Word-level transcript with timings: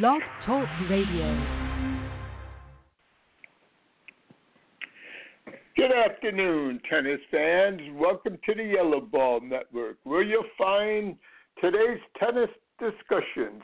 Blog 0.00 0.22
Talk 0.46 0.66
Radio. 0.88 1.38
Good 5.76 5.92
afternoon, 5.92 6.80
tennis 6.88 7.20
fans. 7.30 7.78
Welcome 7.92 8.38
to 8.46 8.54
the 8.54 8.64
Yellow 8.64 9.02
Ball 9.02 9.40
Network, 9.42 9.98
where 10.04 10.22
you'll 10.22 10.44
find 10.56 11.14
today's 11.60 12.00
tennis 12.18 12.48
discussions. 12.80 13.62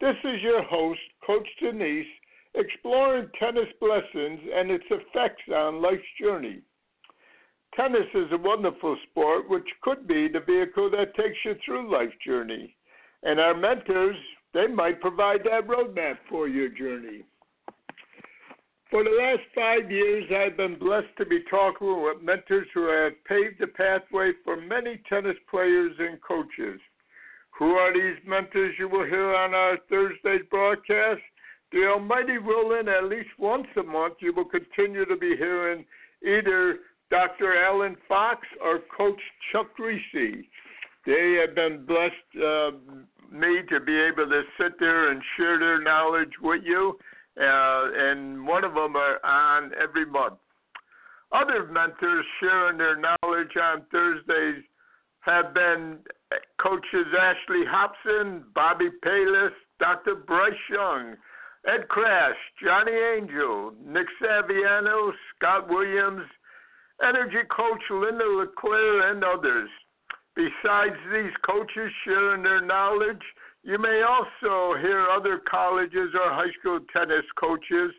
This 0.00 0.14
is 0.22 0.40
your 0.40 0.62
host, 0.62 1.00
Coach 1.26 1.48
Danise, 1.60 2.04
exploring 2.54 3.28
tennis 3.36 3.66
blessings 3.80 4.38
and 4.54 4.70
its 4.70 4.84
effects 4.88 5.42
on 5.52 5.82
life's 5.82 6.02
journey. 6.22 6.60
Tennis 7.74 8.06
is 8.14 8.30
a 8.30 8.38
wonderful 8.38 8.96
sport 9.10 9.50
which 9.50 9.66
could 9.82 10.06
be 10.06 10.28
the 10.28 10.44
vehicle 10.46 10.88
that 10.92 11.16
takes 11.16 11.38
you 11.44 11.56
through 11.64 11.92
life's 11.92 12.14
journey. 12.24 12.76
And 13.24 13.40
our 13.40 13.54
mentors 13.54 14.16
they 14.54 14.66
might 14.66 15.00
provide 15.00 15.40
that 15.44 15.66
roadmap 15.66 16.16
for 16.28 16.48
your 16.48 16.68
journey. 16.68 17.24
For 18.90 19.02
the 19.02 19.10
last 19.10 19.42
five 19.54 19.90
years, 19.90 20.24
I've 20.30 20.56
been 20.56 20.78
blessed 20.78 21.16
to 21.18 21.26
be 21.26 21.40
talking 21.50 22.02
with 22.04 22.22
mentors 22.22 22.68
who 22.72 22.88
have 22.88 23.12
paved 23.24 23.56
the 23.58 23.66
pathway 23.66 24.30
for 24.44 24.56
many 24.56 25.00
tennis 25.08 25.36
players 25.50 25.92
and 25.98 26.20
coaches. 26.22 26.80
Who 27.58 27.72
are 27.72 27.92
these 27.92 28.22
mentors 28.24 28.74
you 28.78 28.88
will 28.88 29.04
hear 29.04 29.34
on 29.34 29.54
our 29.54 29.78
Thursday 29.90 30.38
broadcast? 30.50 31.20
The 31.72 31.86
Almighty 31.86 32.38
willing, 32.38 32.88
at 32.88 33.04
least 33.04 33.30
once 33.38 33.66
a 33.76 33.82
month, 33.82 34.14
you 34.20 34.32
will 34.32 34.44
continue 34.44 35.04
to 35.04 35.16
be 35.16 35.36
hearing 35.36 35.84
either 36.24 36.78
Dr. 37.10 37.56
Alan 37.56 37.96
Fox 38.08 38.46
or 38.62 38.80
Coach 38.96 39.20
Chuck 39.50 39.66
Kriese. 39.78 40.46
They 41.06 41.40
have 41.40 41.54
been 41.54 41.84
blessed 41.86 42.12
uh, 42.36 42.70
me 43.32 43.60
to 43.70 43.80
be 43.80 43.98
able 43.98 44.28
to 44.28 44.42
sit 44.58 44.78
there 44.78 45.10
and 45.10 45.22
share 45.36 45.58
their 45.58 45.80
knowledge 45.80 46.32
with 46.42 46.62
you, 46.64 46.98
uh, 47.40 47.88
and 47.94 48.46
one 48.46 48.64
of 48.64 48.74
them 48.74 48.96
are 48.96 49.24
on 49.24 49.72
every 49.80 50.06
month. 50.06 50.34
Other 51.32 51.66
mentors 51.66 52.24
sharing 52.40 52.78
their 52.78 52.96
knowledge 52.96 53.56
on 53.60 53.82
Thursdays 53.90 54.62
have 55.20 55.52
been 55.52 55.98
coaches 56.60 57.06
Ashley 57.18 57.64
Hobson, 57.68 58.44
Bobby 58.54 58.90
Bayliss, 59.02 59.52
Dr. 59.80 60.14
Bryce 60.14 60.54
Young, 60.70 61.16
Ed 61.66 61.88
Krass, 61.88 62.36
Johnny 62.62 62.92
Angel, 62.92 63.72
Nick 63.84 64.06
Saviano, 64.22 65.10
Scott 65.34 65.68
Williams, 65.68 66.26
energy 67.02 67.42
coach 67.54 67.82
Linda 67.90 68.24
LeClaire, 68.24 69.10
and 69.10 69.24
others. 69.24 69.68
Besides 70.36 70.96
these 71.10 71.32
coaches 71.48 71.90
sharing 72.04 72.42
their 72.42 72.60
knowledge, 72.60 73.22
you 73.62 73.78
may 73.78 74.02
also 74.06 74.78
hear 74.78 75.08
other 75.08 75.40
colleges 75.50 76.14
or 76.14 76.30
high 76.30 76.52
school 76.60 76.78
tennis 76.92 77.24
coaches 77.40 77.90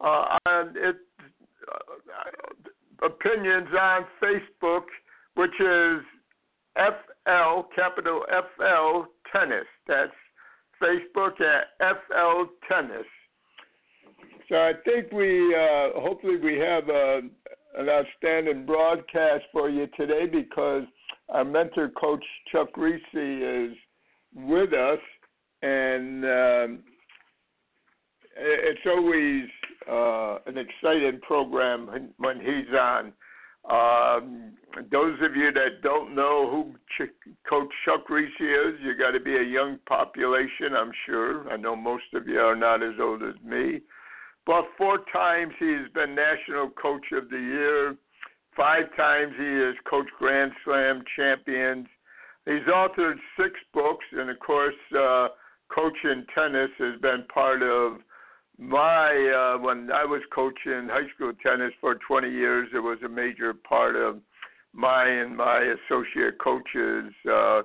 uh, 0.01 0.37
on 0.45 0.73
it, 0.75 0.97
uh, 1.71 3.05
opinions 3.05 3.67
on 3.79 4.05
Facebook, 4.21 4.83
which 5.35 5.57
is 5.59 6.01
FL, 6.75 7.63
capital 7.75 8.23
FL 8.57 9.05
Tennis. 9.31 9.65
That's 9.87 10.11
Facebook 10.81 11.39
at 11.41 11.67
FL 11.79 12.51
Tennis. 12.67 13.05
So 14.49 14.55
I 14.55 14.73
think 14.83 15.11
we, 15.11 15.55
uh, 15.55 15.99
hopefully, 15.99 16.37
we 16.37 16.57
have 16.59 16.89
a, 16.89 17.21
uh, 17.21 17.81
an 17.81 17.87
outstanding 17.87 18.65
broadcast 18.65 19.45
for 19.53 19.69
you 19.69 19.87
today 19.97 20.25
because 20.25 20.83
our 21.31 21.45
mentor 21.45 21.89
coach 21.89 22.23
Chuck 22.51 22.69
Kriese 22.77 22.99
is 23.71 23.75
with 24.35 24.73
us, 24.73 24.99
and 25.61 26.25
um, 26.25 26.79
it's 28.37 28.81
always 28.85 29.45
uh, 29.89 30.37
an 30.45 30.57
exciting 30.57 31.19
program 31.21 32.11
when 32.17 32.39
he's 32.39 32.73
on. 32.77 33.13
Um, 33.69 34.53
those 34.91 35.17
of 35.21 35.35
you 35.35 35.51
that 35.51 35.81
don't 35.83 36.15
know 36.15 36.49
who 36.49 36.73
Ch- 36.97 37.11
Coach 37.47 37.69
Chuck 37.85 38.07
Kriese 38.07 38.25
is, 38.25 38.79
you 38.81 38.97
got 38.97 39.11
to 39.11 39.19
be 39.19 39.37
a 39.37 39.43
young 39.43 39.77
population, 39.87 40.75
I'm 40.75 40.91
sure. 41.05 41.49
I 41.51 41.57
know 41.57 41.75
most 41.75 42.05
of 42.13 42.27
you 42.27 42.39
are 42.39 42.55
not 42.55 42.81
as 42.81 42.95
old 42.99 43.21
as 43.21 43.35
me. 43.43 43.81
But 44.47 44.65
four 44.77 44.99
times 45.13 45.53
he's 45.59 45.87
been 45.93 46.15
National 46.15 46.71
Coach 46.71 47.05
of 47.11 47.29
the 47.29 47.37
Year 47.37 47.95
Five 48.55 48.95
times 48.97 49.33
he 49.37 49.45
has 49.45 49.75
coached 49.89 50.11
Grand 50.19 50.51
Slam 50.65 51.03
champions. 51.15 51.87
He's 52.45 52.67
authored 52.67 53.17
six 53.37 53.51
books, 53.73 54.05
and 54.11 54.29
of 54.29 54.39
course, 54.39 54.75
uh, 54.97 55.29
coaching 55.73 56.25
tennis 56.35 56.69
has 56.79 56.99
been 57.01 57.23
part 57.33 57.63
of 57.63 57.99
my. 58.57 59.09
Uh, 59.09 59.57
when 59.59 59.91
I 59.91 60.03
was 60.03 60.21
coaching 60.33 60.89
high 60.89 61.07
school 61.15 61.31
tennis 61.41 61.71
for 61.79 61.95
20 61.95 62.29
years, 62.29 62.67
it 62.73 62.79
was 62.79 62.97
a 63.05 63.09
major 63.09 63.53
part 63.53 63.95
of 63.95 64.19
my 64.73 65.05
and 65.05 65.35
my 65.35 65.59
associate 65.59 66.37
coaches 66.39 67.13
uh, 67.31 67.61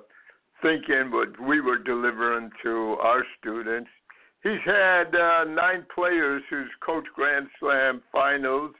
thinking 0.61 1.11
what 1.11 1.39
we 1.41 1.61
were 1.61 1.77
delivering 1.77 2.49
to 2.63 2.97
our 3.01 3.23
students. 3.39 3.89
He's 4.43 4.63
had 4.65 5.15
uh, 5.15 5.43
nine 5.45 5.85
players 5.93 6.43
who's 6.49 6.69
coached 6.85 7.09
Grand 7.15 7.47
Slam 7.59 8.01
finals 8.11 8.73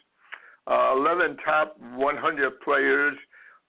uh, 0.69 0.93
11 0.95 1.37
top 1.45 1.77
100 1.95 2.61
players 2.61 3.15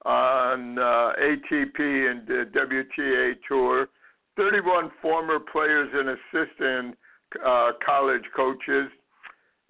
on 0.04 0.78
uh, 0.78 1.12
ATP 1.20 2.10
and 2.10 2.26
WTA 2.28 3.34
tour, 3.46 3.88
31 4.36 4.90
former 5.02 5.38
players 5.38 5.88
and 5.92 6.10
assistant 6.10 6.96
uh, 7.44 7.72
college 7.84 8.22
coaches. 8.34 8.88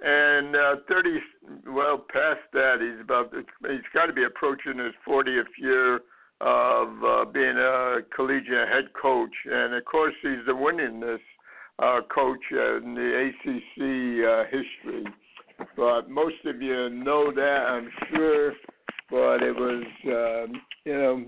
and 0.03 0.55
uh, 0.55 0.77
30, 0.89 1.19
well, 1.67 2.05
past 2.13 2.41
that, 2.53 2.77
he's 2.81 3.01
about, 3.03 3.33
he's 3.35 3.81
got 3.93 4.07
to 4.07 4.13
be 4.13 4.25
approaching 4.25 4.79
his 4.79 4.95
40th 5.07 5.45
year 5.59 6.01
of 6.41 6.89
uh, 7.05 7.25
being 7.25 7.57
a 7.57 7.99
collegiate 8.15 8.69
head 8.69 8.93
coach, 9.01 9.35
and 9.51 9.75
of 9.75 9.85
course, 9.85 10.15
he's 10.23 10.45
the 10.47 10.53
winningest 10.53 11.19
uh, 11.81 12.01
coach 12.15 12.39
in 12.53 12.95
the 12.95 13.31
ACC 13.31 14.25
uh, 14.25 14.45
history. 14.45 15.05
But 15.76 16.10
most 16.10 16.44
of 16.44 16.60
you 16.62 16.90
know 16.90 17.32
that, 17.34 17.40
I'm 17.69 17.90
sure. 18.10 18.52
But 19.10 19.43
it 19.43 19.56
was, 19.56 19.84
um, 20.06 20.60
you 20.84 20.93
know, 20.93 21.25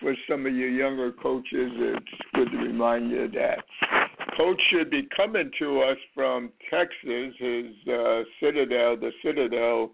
for 0.00 0.14
some 0.28 0.46
of 0.46 0.52
you 0.52 0.66
younger 0.66 1.12
coaches, 1.12 1.70
it's 1.72 2.06
good 2.34 2.50
to 2.50 2.56
remind 2.56 3.10
you 3.10 3.30
that 3.34 3.58
coach 4.36 4.60
should 4.70 4.90
be 4.90 5.08
coming 5.16 5.50
to 5.58 5.80
us 5.82 5.98
from 6.14 6.50
Texas, 6.68 7.34
his 7.38 7.66
uh, 7.88 8.22
Citadel, 8.40 8.96
the 8.96 9.12
Citadel 9.22 9.92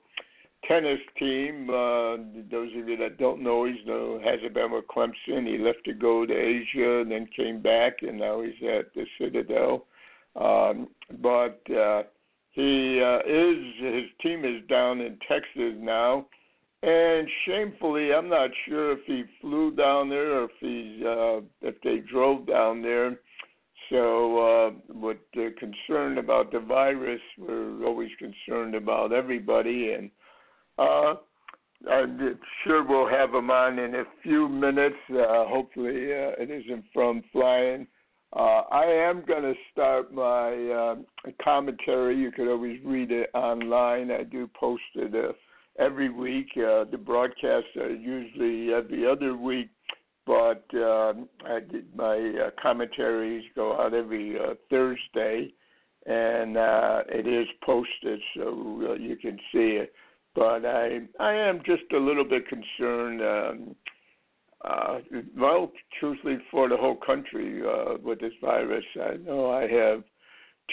tennis 0.67 1.01
team. 1.19 1.69
Uh, 1.69 2.17
those 2.51 2.71
of 2.77 2.89
you 2.89 2.97
that 2.97 3.19
don't 3.19 3.43
know, 3.43 3.65
he's 3.65 3.77
uh, 3.89 4.19
hasn't 4.25 4.55
been 4.55 4.73
with 4.73 4.87
Clemson. 4.89 5.47
He 5.47 5.59
left 5.59 5.85
to 5.85 5.93
go 5.93 6.25
to 6.27 6.33
Asia 6.33 7.01
and 7.01 7.11
then 7.11 7.29
came 7.37 7.61
back, 7.61 7.99
and 8.03 8.19
now 8.19 8.43
he's 8.43 8.55
at 8.63 8.95
the 8.95 9.05
Citadel. 9.21 9.87
Um, 10.37 10.89
but 11.23 11.61
uh, 11.71 12.03
he 12.57 13.03
uh, 13.03 13.19
is 13.19 13.59
his 13.79 14.05
team 14.23 14.47
is 14.47 14.67
down 14.67 15.01
in 15.03 15.19
Texas 15.29 15.75
now, 15.79 16.27
and 16.83 17.29
shamefully, 17.45 18.15
I'm 18.15 18.31
not 18.31 18.51
sure 18.67 18.93
if 18.93 19.01
he 19.07 19.25
flew 19.43 19.77
down 19.77 20.09
there 20.09 20.41
or 20.41 20.45
if 20.45 20.51
he's 20.59 21.05
uh, 21.05 21.41
if 21.61 21.81
they 21.83 21.99
drove 22.11 22.47
down 22.47 22.81
there. 22.81 23.19
So, 23.91 24.39
uh, 24.39 24.71
with 24.89 25.19
the 25.35 25.55
concern 25.59 26.17
about 26.19 26.51
the 26.51 26.61
virus, 26.61 27.21
we're 27.39 27.85
always 27.85 28.11
concerned 28.19 28.75
about 28.75 29.13
everybody, 29.13 29.93
and 29.93 30.11
uh, 30.79 31.15
I'm 31.93 32.39
sure 32.65 32.85
we'll 32.85 33.09
have 33.09 33.35
him 33.35 33.51
on 33.51 33.79
in 33.79 33.97
a 33.97 34.05
few 34.23 34.49
minutes. 34.49 34.97
Uh, 35.11 35.45
hopefully, 35.47 36.11
uh, 36.11 36.41
it 36.41 36.51
isn't 36.51 36.85
from 36.95 37.23
flying. 37.33 37.87
Uh, 38.35 38.63
I 38.71 38.85
am 38.85 39.25
going 39.27 39.43
to 39.43 39.55
start 39.73 40.13
my 40.13 40.53
uh, 40.53 40.97
commentary. 41.43 42.17
You 42.17 42.33
could 42.33 42.49
always 42.49 42.81
read 42.85 43.11
it 43.11 43.31
online. 43.35 44.11
I 44.11 44.25
do 44.25 44.49
post 44.59 44.83
it 44.95 45.15
uh, 45.15 45.33
every 45.79 46.11
week. 46.11 46.49
Uh, 46.57 46.85
the 46.91 46.99
broadcasts 46.99 47.77
are 47.77 47.91
usually 47.91 48.75
every 48.75 49.07
other 49.07 49.37
week, 49.37 49.71
but 50.27 50.65
uh, 50.75 51.15
I 51.47 51.61
did 51.61 51.95
my 51.95 52.17
uh, 52.47 52.51
commentaries 52.61 53.45
go 53.55 53.81
out 53.81 53.95
every 53.95 54.39
uh, 54.39 54.55
Thursday, 54.71 55.53
and 56.07 56.57
uh, 56.57 57.03
it 57.09 57.27
is 57.27 57.47
posted 57.65 58.21
so 58.37 58.89
uh, 58.91 58.95
you 58.95 59.17
can 59.17 59.39
see 59.53 59.79
it. 59.81 59.93
But 60.35 60.67
I 60.67 61.01
I 61.21 61.33
am 61.33 61.61
just 61.65 61.91
a 61.95 61.99
little 61.99 62.25
bit 62.25 62.43
concerned. 62.49 63.23
Um, 63.23 63.77
uh, 64.65 64.99
well, 65.37 65.73
truthfully, 66.01 66.39
for 66.51 66.69
the 66.69 66.77
whole 66.77 66.97
country 66.97 67.63
uh, 67.67 67.97
with 68.03 68.21
this 68.21 68.33
virus. 68.41 68.85
I 69.01 69.17
know 69.17 69.51
I 69.51 69.69
have 69.69 70.03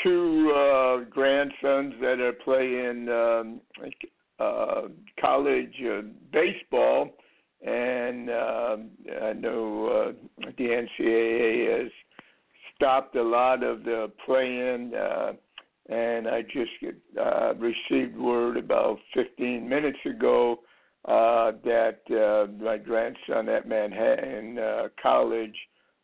two 0.02 0.52
uh, 0.52 1.10
grandsons 1.10 1.94
that 2.02 2.20
are 2.20 2.34
playing 2.34 3.10
um, 3.10 3.62
uh, 4.40 4.88
college 5.20 5.76
uh, 5.86 6.02
baseball, 6.32 7.10
and 7.66 8.30
uh, 8.30 8.78
I 9.22 9.34
know 9.34 10.14
uh, 10.40 10.48
the 10.58 10.86
NCAA 11.00 11.84
has 11.84 11.92
stopped 12.76 13.16
a 13.16 13.24
lot 13.24 13.64
of 13.64 13.84
the 13.84 14.12
playing. 14.26 14.94
Uh, 14.96 15.34
and 15.90 16.28
I 16.28 16.42
just 16.44 16.72
uh, 17.20 17.54
received 17.56 18.18
word 18.18 18.58
about 18.58 19.00
15 19.14 19.68
minutes 19.68 20.00
ago 20.06 20.60
uh, 21.06 21.52
that 21.64 22.00
uh, 22.10 22.52
my 22.64 22.78
grandson 22.78 23.50
at 23.50 23.68
Manhattan 23.68 24.58
uh, 24.58 24.88
College, 25.02 25.56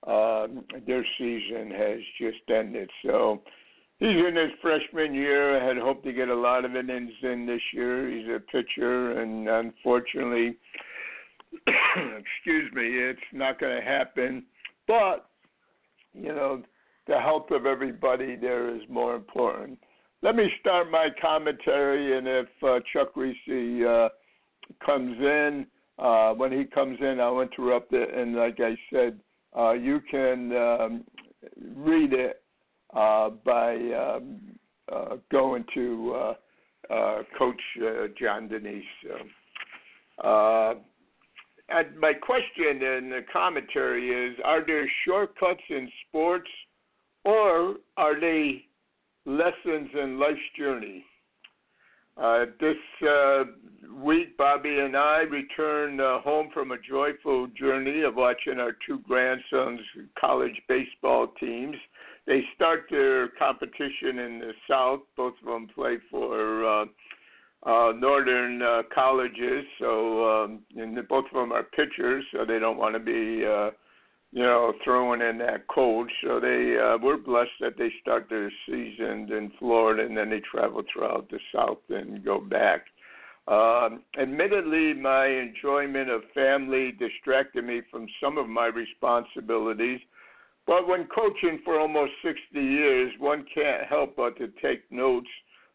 uh, 0.06 0.48
their 0.86 1.06
season 1.18 1.72
has 1.72 2.00
just 2.20 2.50
ended. 2.50 2.90
So 3.06 3.42
he's 4.00 4.10
in 4.10 4.36
his 4.36 4.52
freshman 4.62 5.14
year. 5.14 5.62
I 5.62 5.66
had 5.66 5.78
hoped 5.78 6.04
to 6.06 6.14
get 6.14 6.30
a 6.30 6.36
lot 6.36 6.66
of 6.66 6.76
innings 6.76 7.14
in 7.24 7.46
this 7.46 7.62
year. 7.74 8.10
He's 8.10 8.28
a 8.28 8.40
pitcher, 8.40 9.22
and 9.22 9.48
unfortunately, 9.48 10.58
excuse 11.68 12.72
me, 12.74 12.84
it's 12.84 13.20
not 13.32 13.60
going 13.60 13.76
to 13.76 13.86
happen. 13.86 14.44
But 14.88 15.30
you 16.14 16.34
know, 16.34 16.62
the 17.08 17.20
health 17.20 17.52
of 17.52 17.66
everybody 17.66 18.36
there 18.36 18.76
is 18.76 18.82
more 18.90 19.16
important. 19.16 19.80
Let 20.22 20.36
me 20.36 20.50
start 20.60 20.92
my 20.92 21.08
commentary, 21.22 22.18
and 22.18 22.28
if 22.28 22.48
uh, 22.62 22.80
Chuck 22.92 23.14
Kriese 23.16 23.86
uh, 23.86 24.10
comes 24.86 25.18
in. 25.20 25.66
Uh, 25.98 26.34
when 26.34 26.52
he 26.52 26.64
comes 26.64 26.98
in, 27.02 27.20
I'll 27.20 27.42
interrupt 27.42 27.94
it, 27.94 28.14
and 28.14 28.36
like 28.36 28.60
I 28.60 28.78
said, 28.92 29.20
uh, 29.58 29.74
you 29.74 30.00
can 30.10 30.56
um, 30.56 31.04
read 31.76 32.14
it 32.14 32.42
uh, 32.96 33.32
by 33.46 33.76
um, 33.76 34.40
uh, 34.92 35.18
going 35.32 35.66
to 35.74 36.16
uh, 36.16 36.94
uh, 36.94 37.24
Coach 37.38 37.62
uh, 37.82 38.08
John 38.20 38.50
Danise. 38.50 38.84
Uh, 40.24 40.80
and 41.70 42.00
my 42.00 42.14
question 42.14 42.82
in 42.82 43.10
the 43.10 43.22
commentary 43.32 44.10
is: 44.10 44.38
Are 44.44 44.66
there 44.66 44.90
shortcuts 45.06 45.62
in 45.70 45.90
sports, 46.08 46.50
or 47.26 47.76
are 47.98 48.20
they 48.20 48.66
lessons 49.26 49.90
in 49.94 50.20
life's 50.20 50.40
journey? 50.58 51.06
Uh, 52.22 52.46
this 52.60 52.76
uh, 53.08 53.44
week, 54.04 54.36
Bobby 54.38 54.80
and 54.80 54.96
I 54.96 55.20
returned 55.20 56.02
uh, 56.02 56.20
home 56.20 56.50
from 56.54 56.72
a 56.72 56.78
joyful 56.78 57.48
journey 57.48 58.02
of 58.02 58.16
watching 58.16 58.60
our 58.60 58.76
two 58.86 59.00
grandsons' 59.08 59.80
college 60.20 60.62
baseball 60.68 61.28
teams. 61.40 61.78
They 62.28 62.42
start 62.56 62.88
their 62.92 63.30
competition 63.30 64.20
in 64.20 64.40
the 64.40 64.52
South. 64.70 65.00
Both 65.16 65.36
of 65.42 65.48
them 65.48 65.70
play 65.74 65.98
for 66.12 66.66
uh, 66.66 66.86
uh, 67.66 67.94
northern 67.94 68.62
uh, 68.62 68.82
colleges, 68.94 69.64
so 69.80 70.44
um, 70.44 70.60
and 70.76 70.96
both 71.08 71.26
of 71.26 71.40
them 71.40 71.54
are 71.54 71.64
pitchers, 71.64 72.26
so 72.34 72.46
they 72.46 72.60
don't 72.60 72.78
want 72.78 72.96
to 72.96 73.00
be. 73.00 73.46
Uh, 73.46 73.72
you 74.32 74.44
know, 74.44 74.74
throwing 74.84 75.22
in 75.22 75.38
that 75.40 75.68
cold. 75.68 76.10
So 76.24 76.40
they 76.40 76.78
uh, 76.78 76.98
were 76.98 77.18
blessed 77.18 77.52
that 77.62 77.78
they 77.78 77.90
start 78.02 78.28
their 78.30 78.52
season 78.68 79.32
in 79.32 79.52
Florida 79.58 80.06
and 80.06 80.16
then 80.16 80.30
they 80.30 80.42
travel 80.42 80.84
throughout 80.92 81.30
the 81.30 81.40
South 81.54 81.80
and 81.90 82.24
go 82.24 82.40
back. 82.40 82.86
Um, 83.48 84.04
admittedly, 84.22 84.94
my 84.94 85.26
enjoyment 85.26 86.10
of 86.10 86.22
family 86.36 86.92
distracted 86.92 87.66
me 87.66 87.82
from 87.90 88.06
some 88.22 88.38
of 88.38 88.48
my 88.48 88.68
responsibilities. 88.68 90.00
But 90.68 90.88
when 90.88 91.08
coaching 91.08 91.60
for 91.66 91.80
almost 91.80 92.12
60 92.22 92.38
years, 92.54 93.12
one 93.18 93.44
can't 93.52 93.88
help 93.88 94.16
but 94.16 94.38
to 94.38 94.50
take 94.62 94.84
notes 94.92 95.30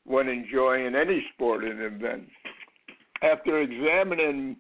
when 0.05 0.29
enjoying 0.29 0.95
any 0.95 1.27
sporting 1.35 1.79
event. 1.79 2.29
After 3.23 3.61
examining 3.61 4.57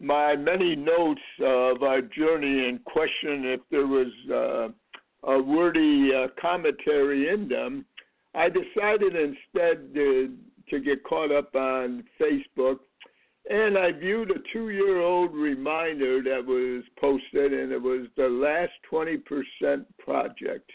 my 0.00 0.36
many 0.36 0.76
notes 0.76 1.20
of 1.40 1.82
our 1.82 2.00
journey 2.00 2.68
and 2.68 2.84
question 2.84 3.44
if 3.44 3.60
there 3.70 3.86
was 3.86 4.12
uh, 4.30 4.68
a 5.30 5.42
wordy 5.42 6.10
uh, 6.14 6.28
commentary 6.40 7.28
in 7.28 7.48
them, 7.48 7.84
I 8.34 8.48
decided 8.48 9.16
instead 9.16 9.94
to, 9.94 10.34
to 10.70 10.80
get 10.80 11.02
caught 11.04 11.32
up 11.32 11.54
on 11.54 12.04
Facebook. 12.20 12.78
And 13.48 13.78
I 13.78 13.92
viewed 13.92 14.30
a 14.30 14.40
two 14.52 14.70
year 14.70 15.00
old 15.00 15.32
reminder 15.32 16.22
that 16.22 16.44
was 16.44 16.84
posted, 17.00 17.52
and 17.52 17.72
it 17.72 17.80
was 17.80 18.08
the 18.16 18.28
last 18.28 18.72
20% 18.92 19.84
project. 19.98 20.70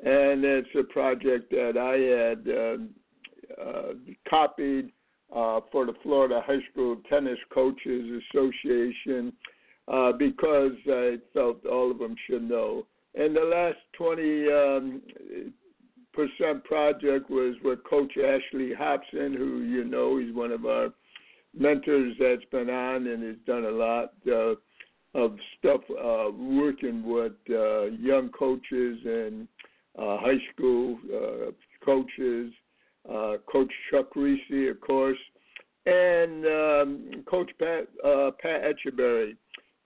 And 0.00 0.44
it's 0.44 0.68
a 0.78 0.84
project 0.84 1.50
that 1.50 1.76
I 1.76 1.98
had 1.98 2.48
uh, 2.48 3.70
uh, 3.70 3.94
copied 4.30 4.92
uh, 5.34 5.60
for 5.70 5.86
the 5.86 5.94
Florida 6.02 6.42
High 6.44 6.60
School 6.72 6.96
Tennis 7.08 7.38
Coaches 7.52 8.22
Association 8.32 9.32
uh, 9.88 10.12
because 10.12 10.72
I 10.86 11.16
felt 11.32 11.64
all 11.66 11.90
of 11.90 11.98
them 11.98 12.14
should 12.26 12.48
know. 12.48 12.86
And 13.14 13.34
the 13.34 13.40
last 13.40 13.78
20 13.96 14.52
um, 14.52 15.02
percent 16.12 16.64
project 16.64 17.30
was 17.30 17.54
with 17.64 17.78
Coach 17.84 18.12
Ashley 18.16 18.72
Hobson, 18.74 19.34
who 19.34 19.62
you 19.62 19.84
know 19.84 20.18
he's 20.18 20.34
one 20.34 20.52
of 20.52 20.66
our 20.66 20.90
mentors 21.56 22.14
that's 22.20 22.44
been 22.50 22.70
on 22.70 23.06
and 23.06 23.22
has 23.22 23.36
done 23.46 23.64
a 23.64 23.70
lot 23.70 24.12
uh, 24.26 24.54
of 25.14 25.36
stuff 25.58 25.80
uh, 25.90 26.30
working 26.30 27.02
with 27.04 27.32
uh, 27.50 27.84
young 27.84 28.30
coaches 28.30 28.98
and 29.04 29.48
uh, 29.98 30.18
high 30.18 30.38
school 30.52 30.98
uh, 31.14 31.50
coaches 31.84 32.52
uh, 33.08 33.34
Coach 33.50 33.72
Chuck 33.90 34.12
Kriese, 34.14 34.70
of 34.70 34.80
course, 34.80 35.18
and 35.86 36.46
um, 36.46 37.24
Coach 37.26 37.50
Pat 37.58 37.88
uh, 38.04 38.30
Pat 38.40 38.62
Etcheberry. 38.62 39.36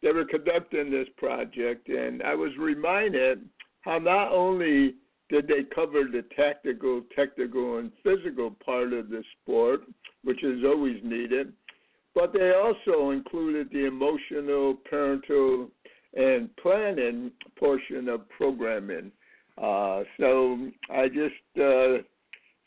They 0.02 0.10
were 0.10 0.24
conducting 0.24 0.90
this 0.90 1.08
project, 1.16 1.88
and 1.88 2.22
I 2.22 2.34
was 2.34 2.50
reminded 2.58 3.48
how 3.82 3.98
not 3.98 4.32
only 4.32 4.96
did 5.30 5.46
they 5.46 5.62
cover 5.74 6.04
the 6.04 6.24
tactical, 6.36 7.02
technical, 7.14 7.78
and 7.78 7.92
physical 8.02 8.50
part 8.64 8.92
of 8.92 9.08
the 9.08 9.22
sport, 9.40 9.82
which 10.24 10.42
is 10.44 10.62
always 10.64 11.00
needed, 11.02 11.52
but 12.14 12.32
they 12.32 12.52
also 12.52 13.10
included 13.10 13.68
the 13.72 13.86
emotional, 13.86 14.74
parental, 14.88 15.70
and 16.14 16.54
planning 16.56 17.30
portion 17.58 18.08
of 18.08 18.28
programming. 18.28 19.10
Uh, 19.56 20.02
so 20.18 20.68
I 20.90 21.08
just, 21.08 21.60
uh, 21.60 22.02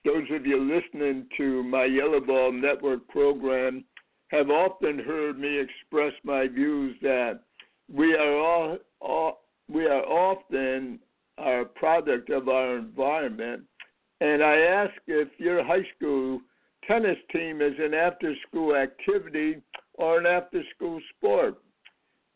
those 0.06 0.30
of 0.32 0.46
you 0.46 0.62
listening 0.62 1.26
to 1.36 1.64
my 1.64 1.86
Yellow 1.86 2.20
Ball 2.20 2.52
Network 2.52 3.08
program 3.08 3.84
have 4.28 4.52
often 4.52 5.00
heard 5.00 5.40
me 5.40 5.60
express 5.60 6.14
my 6.24 6.48
views 6.48 6.96
that 7.02 7.40
we 7.92 8.14
are 8.14 8.38
all, 8.38 8.78
all 9.02 9.42
we 9.68 9.86
are 9.86 10.04
often 10.04 11.00
a 11.40 11.64
product 11.76 12.30
of 12.30 12.48
our 12.48 12.78
environment. 12.78 13.64
And 14.22 14.44
I 14.44 14.58
ask 14.58 14.94
if 15.08 15.28
your 15.40 15.64
high 15.64 15.86
school 15.96 16.40
tennis 16.88 17.18
team 17.32 17.62
is 17.62 17.74
an 17.80 17.96
after 17.96 18.34
school 18.48 18.76
activity 18.76 19.58
or 19.96 20.20
an 20.20 20.28
after 20.28 20.62
school 20.76 21.00
sport. 21.18 21.56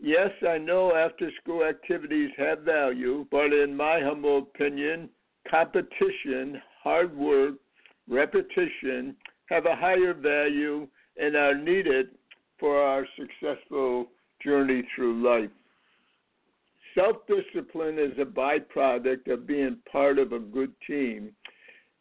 Yes, 0.01 0.31
I 0.47 0.57
know 0.57 0.95
after 0.95 1.29
school 1.41 1.63
activities 1.63 2.31
have 2.37 2.59
value, 2.59 3.27
but 3.29 3.53
in 3.53 3.75
my 3.75 3.99
humble 4.01 4.39
opinion, 4.39 5.09
competition, 5.49 6.61
hard 6.81 7.15
work, 7.15 7.55
repetition 8.07 9.15
have 9.47 9.65
a 9.65 9.75
higher 9.75 10.13
value 10.13 10.87
and 11.17 11.35
are 11.35 11.55
needed 11.55 12.09
for 12.59 12.81
our 12.81 13.05
successful 13.17 14.07
journey 14.43 14.83
through 14.95 15.23
life. 15.23 15.49
Self 16.95 17.17
discipline 17.27 17.99
is 17.99 18.17
a 18.19 18.25
byproduct 18.25 19.31
of 19.31 19.45
being 19.45 19.77
part 19.91 20.19
of 20.19 20.33
a 20.33 20.39
good 20.39 20.71
team. 20.85 21.31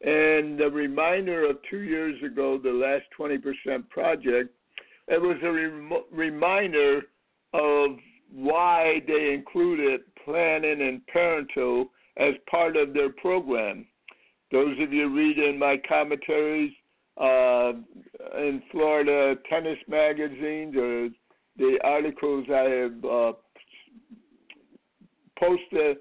And 0.01 0.59
the 0.59 0.71
reminder 0.73 1.49
of 1.49 1.59
two 1.69 1.81
years 1.81 2.21
ago, 2.23 2.59
the 2.59 2.71
last 2.71 3.05
20% 3.19 3.89
project, 3.91 4.55
it 5.09 5.21
was 5.21 5.37
a 5.43 5.51
rem- 5.51 6.05
reminder 6.13 7.03
of 7.53 7.91
why 8.33 9.03
they 9.07 9.35
included 9.35 10.01
planning 10.25 10.83
and 10.83 11.07
parental 11.09 11.91
as 12.17 12.35
part 12.51 12.77
of 12.77 12.93
their 12.93 13.11
program. 13.11 13.87
Those 14.51 14.77
of 14.81 14.93
you 14.93 15.15
reading 15.15 15.59
my 15.59 15.81
commentaries 15.87 16.73
uh, 17.21 17.73
in 18.39 18.63
Florida 18.71 19.39
tennis 19.49 19.79
magazines 19.89 20.75
or 20.77 21.09
the 21.59 21.79
articles 21.85 22.47
I 22.49 22.63
have 22.63 23.05
uh, 23.05 23.33
posted, 25.39 25.99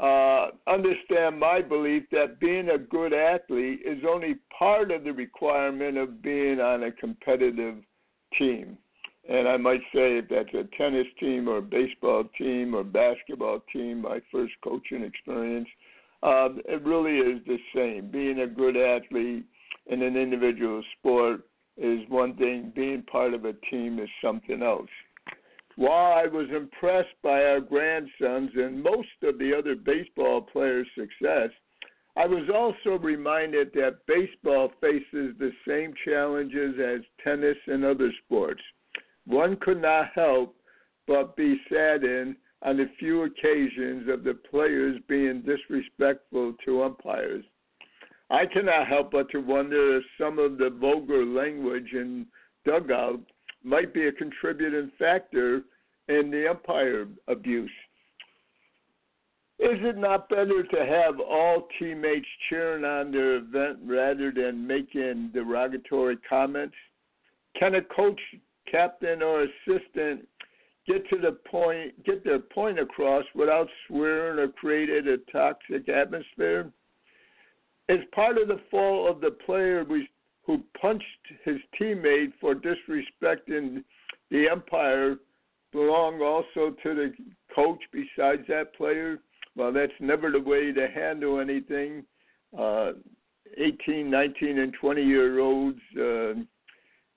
uh, 0.00 0.48
understand 0.68 1.40
my 1.40 1.60
belief 1.60 2.04
that 2.12 2.38
being 2.38 2.70
a 2.70 2.78
good 2.78 3.12
athlete 3.12 3.80
is 3.84 4.04
only 4.08 4.36
part 4.56 4.90
of 4.92 5.04
the 5.04 5.12
requirement 5.12 5.96
of 5.96 6.22
being 6.22 6.60
on 6.60 6.84
a 6.84 6.92
competitive 6.92 7.76
team. 8.38 8.78
And 9.28 9.48
I 9.48 9.56
might 9.56 9.80
say 9.92 10.18
if 10.18 10.28
that's 10.28 10.54
a 10.54 10.64
tennis 10.76 11.06
team 11.18 11.48
or 11.48 11.58
a 11.58 11.62
baseball 11.62 12.24
team 12.38 12.74
or 12.74 12.84
basketball 12.84 13.60
team, 13.72 14.02
my 14.02 14.20
first 14.32 14.54
coaching 14.62 15.02
experience, 15.02 15.68
uh, 16.22 16.48
it 16.66 16.82
really 16.84 17.18
is 17.18 17.40
the 17.46 17.58
same. 17.74 18.10
Being 18.10 18.40
a 18.40 18.46
good 18.46 18.76
athlete 18.76 19.44
in 19.86 20.02
an 20.02 20.16
individual 20.16 20.82
sport 20.98 21.42
is 21.76 22.00
one 22.08 22.34
thing, 22.36 22.72
being 22.74 23.02
part 23.02 23.34
of 23.34 23.44
a 23.44 23.52
team 23.70 23.98
is 23.98 24.08
something 24.22 24.62
else. 24.62 24.90
While 25.76 26.12
I 26.12 26.26
was 26.26 26.48
impressed 26.50 27.14
by 27.22 27.44
our 27.44 27.60
grandsons 27.60 28.50
and 28.56 28.82
most 28.82 29.08
of 29.22 29.38
the 29.38 29.56
other 29.56 29.76
baseball 29.76 30.40
players' 30.40 30.88
success, 30.96 31.50
I 32.16 32.26
was 32.26 32.50
also 32.52 32.98
reminded 32.98 33.72
that 33.74 34.04
baseball 34.08 34.72
faces 34.80 35.36
the 35.38 35.52
same 35.66 35.94
challenges 36.04 36.74
as 36.84 37.02
tennis 37.22 37.56
and 37.68 37.84
other 37.84 38.10
sports. 38.24 38.60
One 39.24 39.56
could 39.60 39.80
not 39.80 40.08
help 40.16 40.56
but 41.06 41.36
be 41.36 41.60
saddened 41.72 42.34
on 42.62 42.76
the 42.76 42.90
few 42.98 43.22
occasions 43.22 44.08
of 44.08 44.24
the 44.24 44.34
players 44.50 45.00
being 45.08 45.42
disrespectful 45.42 46.54
to 46.64 46.82
umpires. 46.82 47.44
I 48.30 48.46
cannot 48.46 48.88
help 48.88 49.12
but 49.12 49.30
to 49.30 49.38
wonder 49.38 49.96
if 49.96 50.04
some 50.20 50.38
of 50.38 50.58
the 50.58 50.70
vulgar 50.70 51.24
language 51.24 51.92
in 51.92 52.26
dugout 52.66 53.20
might 53.62 53.94
be 53.94 54.06
a 54.06 54.12
contributing 54.12 54.90
factor 54.98 55.62
in 56.08 56.30
the 56.30 56.50
umpire 56.50 57.06
abuse. 57.28 57.70
Is 59.60 59.78
it 59.80 59.96
not 59.96 60.28
better 60.28 60.62
to 60.62 60.86
have 60.86 61.18
all 61.18 61.66
teammates 61.78 62.26
cheering 62.48 62.84
on 62.84 63.10
their 63.10 63.36
event 63.36 63.78
rather 63.84 64.30
than 64.30 64.66
making 64.66 65.30
derogatory 65.34 66.16
comments? 66.28 66.76
Can 67.58 67.74
a 67.74 67.82
coach, 67.82 68.20
captain, 68.70 69.20
or 69.20 69.42
assistant 69.42 70.28
get 70.88 71.08
to 71.10 71.18
the 71.18 71.32
point, 71.48 72.02
get 72.04 72.24
their 72.24 72.38
point 72.38 72.78
across 72.78 73.24
without 73.34 73.68
swearing 73.86 74.38
or 74.38 74.48
creating 74.48 75.06
a 75.06 75.30
toxic 75.30 75.88
atmosphere? 75.88 76.72
Is 77.88 78.00
part 78.12 78.38
of 78.38 78.48
the 78.48 78.60
fault 78.70 79.10
of 79.14 79.20
the 79.20 79.30
player 79.30 79.86
who 80.44 80.60
punched 80.80 81.04
his 81.44 81.56
teammate 81.80 82.32
for 82.40 82.54
disrespecting 82.54 83.84
the 84.30 84.48
umpire 84.48 85.16
belong 85.72 86.20
also 86.20 86.74
to 86.82 86.94
the 86.94 87.12
coach 87.54 87.80
besides 87.92 88.42
that 88.48 88.74
player? 88.74 89.18
Well, 89.56 89.72
that's 89.72 89.92
never 90.00 90.30
the 90.30 90.40
way 90.40 90.72
to 90.72 90.88
handle 90.88 91.40
anything. 91.40 92.04
Uh, 92.58 92.92
18, 93.56 94.10
19, 94.10 94.58
and 94.58 94.74
20 94.80 95.02
year 95.02 95.40
olds, 95.40 95.80
uh, 95.96 96.34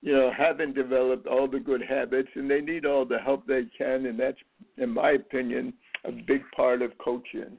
you 0.02 0.12
know, 0.12 0.32
haven't 0.36 0.74
developed 0.74 1.28
all 1.28 1.48
the 1.48 1.60
good 1.60 1.82
habits, 1.82 2.28
and 2.34 2.50
they 2.50 2.60
need 2.60 2.84
all 2.84 3.04
the 3.04 3.18
help 3.18 3.46
they 3.46 3.62
can, 3.78 4.06
and 4.06 4.18
that's, 4.18 4.38
in 4.76 4.90
my 4.90 5.12
opinion, 5.12 5.72
a 6.04 6.10
big 6.10 6.42
part 6.54 6.82
of 6.82 6.90
coaching. 6.98 7.56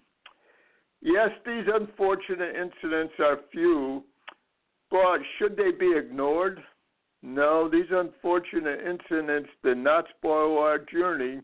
Yes, 1.02 1.30
these 1.46 1.66
unfortunate 1.74 2.56
incidents 2.56 3.14
are 3.20 3.40
few, 3.52 4.04
but 4.92 5.20
should 5.38 5.56
they 5.56 5.72
be 5.72 5.96
ignored? 5.98 6.62
No, 7.22 7.70
these 7.70 7.90
unfortunate 7.90 8.80
incidents 8.82 9.50
did 9.64 9.78
not 9.78 10.06
spoil 10.18 10.60
our 10.60 10.80
journey, 10.80 11.40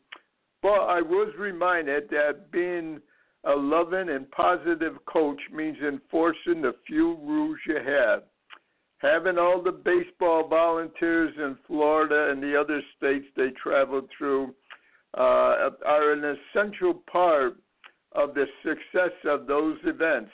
but 0.61 0.67
I 0.67 1.01
was 1.01 1.33
reminded 1.37 2.09
that 2.09 2.51
being 2.51 2.99
a 3.45 3.53
loving 3.55 4.09
and 4.09 4.29
positive 4.31 4.97
coach 5.05 5.39
means 5.53 5.77
enforcing 5.81 6.61
the 6.61 6.75
few 6.85 7.15
rules 7.21 7.57
you 7.65 7.77
have. 7.77 8.23
Having 8.99 9.37
all 9.37 9.61
the 9.61 9.71
baseball 9.71 10.47
volunteers 10.47 11.33
in 11.37 11.57
Florida 11.67 12.31
and 12.31 12.43
the 12.43 12.59
other 12.59 12.81
states 12.97 13.25
they 13.35 13.49
traveled 13.51 14.09
through 14.17 14.53
uh, 15.17 15.71
are 15.85 16.11
an 16.11 16.37
essential 16.53 16.93
part 17.11 17.55
of 18.11 18.33
the 18.33 18.45
success 18.63 19.13
of 19.25 19.47
those 19.47 19.77
events 19.85 20.31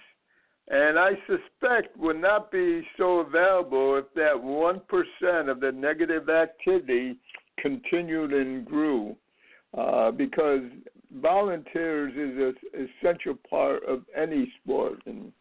and 0.67 0.97
I 0.97 1.11
suspect 1.27 1.95
would 1.97 2.19
not 2.19 2.51
be 2.51 2.81
so 2.97 3.19
available 3.19 3.97
if 3.97 4.05
that 4.15 4.35
1% 4.35 5.51
of 5.51 5.59
the 5.59 5.71
negative 5.71 6.29
activity 6.29 7.17
continued 7.59 8.33
and 8.33 8.65
grew. 8.65 9.15
Uh, 9.77 10.09
because 10.09 10.61
volunteers 11.21 12.13
is 12.13 12.55
an 12.73 12.87
essential 13.03 13.37
part 13.49 13.83
of 13.85 14.03
any 14.15 14.51
sport. 14.63 14.99
And, 15.05 15.31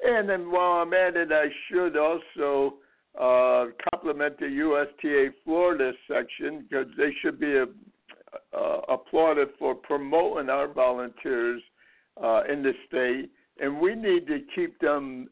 and 0.00 0.28
then 0.28 0.50
while 0.50 0.82
I'm 0.82 0.92
at 0.92 1.16
it, 1.16 1.30
I 1.32 1.46
should 1.68 1.96
also 1.96 2.74
uh, 3.18 3.66
compliment 3.92 4.38
the 4.38 4.46
USTA 4.46 5.30
Florida 5.44 5.92
section 6.10 6.66
because 6.68 6.86
they 6.96 7.10
should 7.20 7.40
be 7.40 7.56
a, 7.56 7.66
uh, 8.56 8.80
applauded 8.88 9.48
for 9.58 9.74
promoting 9.74 10.50
our 10.50 10.68
volunteers 10.68 11.62
uh, 12.22 12.42
in 12.50 12.62
the 12.62 12.72
state 12.86 13.30
and 13.60 13.80
we 13.80 13.94
need 13.94 14.26
to 14.26 14.40
keep 14.54 14.78
them 14.80 15.28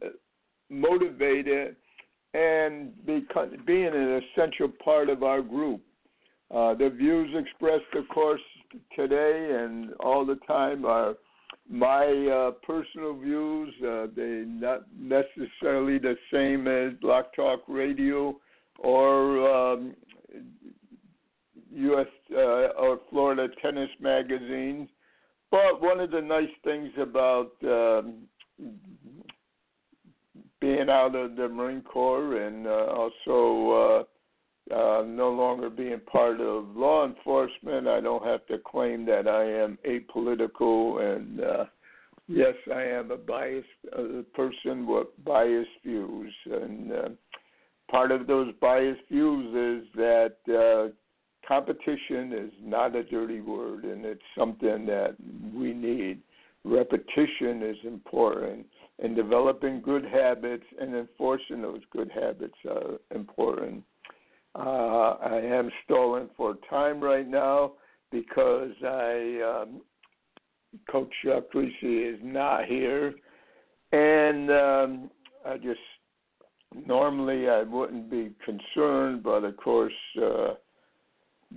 motivated 0.71 1.77
and 2.35 2.93
being 3.07 3.87
an 3.87 4.23
essential 4.23 4.71
part 4.85 5.09
of 5.09 5.23
our 5.23 5.43
group. 5.43 5.81
Uh, 6.55 6.75
the 6.75 6.91
views 6.91 7.31
expressed, 7.35 7.95
of 7.95 8.09
course, 8.09 8.41
today 8.95 9.59
and 9.63 9.95
all 10.01 10.27
the 10.27 10.39
time 10.47 10.85
are 10.85 11.15
my 11.69 12.27
uh, 12.27 12.51
personal 12.65 13.19
views. 13.19 13.73
Uh, 13.81 14.07
they're 14.15 14.45
not 14.45 14.83
necessarily 14.99 15.99
the 15.99 16.17
same 16.33 16.69
as 16.69 16.99
Blog 17.01 17.27
Talk 17.35 17.63
Radio 17.69 18.39
or 18.79 19.51
um, 19.51 19.95
U.S. 21.73 22.07
Uh, 22.33 22.69
or 22.79 23.01
Florida 23.11 23.49
Tennis 23.61 23.91
magazines. 24.01 24.89
But 25.51 25.81
one 25.81 26.01
of 26.01 26.11
the 26.11 26.21
nice 26.21 26.49
things 26.65 26.91
about 27.01 27.53
um, 27.63 28.25
being 30.61 30.89
out 30.89 31.15
of 31.15 31.37
the 31.37 31.49
Marine 31.49 31.83
Corps 31.83 32.37
and 32.37 32.67
uh, 32.67 32.87
also 32.91 34.07
uh, 34.75 35.05
no 35.07 35.31
longer 35.31 35.71
being 35.71 36.01
part 36.01 36.41
of 36.41 36.77
law 36.77 37.07
enforcement, 37.07 37.87
I 37.87 38.01
don't 38.01 38.25
have 38.25 38.47
to 38.47 38.59
claim 38.59 39.07
that 39.07 39.29
I 39.29 39.45
am 39.45 39.79
apolitical 39.87 41.17
and 41.17 41.41
uh, 41.41 41.65
yes, 42.29 42.55
I 42.73 42.83
am 42.83 43.11
a 43.11 43.17
biased 43.17 43.67
uh, 43.97 44.23
person 44.35 44.87
with 44.87 45.09
biased 45.25 45.69
views, 45.85 46.33
and 46.47 46.93
uh, 46.93 47.09
part 47.91 48.11
of 48.11 48.27
those 48.27 48.53
biased 48.61 49.09
views 49.11 49.85
is 49.85 49.89
that 49.95 50.37
uh, 50.49 50.93
competition 51.47 52.33
is 52.33 52.53
not 52.63 52.97
a 52.97 53.05
dirty 53.05 53.41
word, 53.41 53.85
and 53.85 54.05
it's 54.05 54.21
something 54.37 54.87
that 54.87 55.17
we 55.55 55.73
need. 55.73 56.21
Repetition 56.65 57.63
is 57.63 57.77
important, 57.85 58.67
and 59.03 59.15
developing 59.15 59.81
good 59.81 60.05
habits 60.05 60.65
and 60.81 60.97
enforcing 60.97 61.63
those 61.63 61.83
good 61.93 62.11
habits 62.13 62.57
are 62.69 62.99
important. 63.15 63.85
Uh, 64.59 65.17
I 65.23 65.41
am 65.43 65.71
stalling 65.85 66.31
for 66.35 66.57
time 66.71 67.01
right 67.01 67.29
now 67.29 67.73
because 68.11 68.73
I 68.83 69.63
um, 69.63 69.83
Coach 70.91 71.13
uh, 71.27 71.41
Kriese 71.55 72.15
is 72.15 72.19
not 72.23 72.65
here, 72.65 73.15
and 73.93 74.51
um, 74.51 75.11
I 75.45 75.59
just 75.59 75.81
normally 76.87 77.51
I 77.51 77.63
wouldn't 77.65 78.11
be 78.11 78.33
concerned, 78.47 79.23
but 79.23 79.45
of 79.45 79.59
course, 79.59 79.93
uh, 80.23 80.55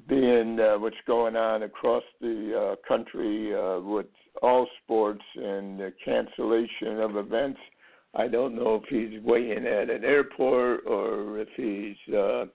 being 0.09 0.59
uh, 0.59 0.77
what's 0.77 0.95
going 1.07 1.37
on 1.37 1.63
across 1.63 2.03
the 2.19 2.75
uh, 2.75 2.87
country 2.87 3.55
uh, 3.55 3.79
with 3.79 4.07
all 4.41 4.67
sports 4.83 5.23
and 5.35 5.79
the 5.79 5.93
cancellation 6.03 6.99
of 6.99 7.15
events, 7.15 7.59
I 8.13 8.27
don't 8.27 8.55
know 8.55 8.81
if 8.83 8.89
he's 8.89 9.21
waiting 9.23 9.65
at 9.65 9.89
an 9.89 10.03
airport 10.03 10.81
or 10.85 11.39
if 11.39 11.47
he's 11.55 12.13
uh, 12.13 12.45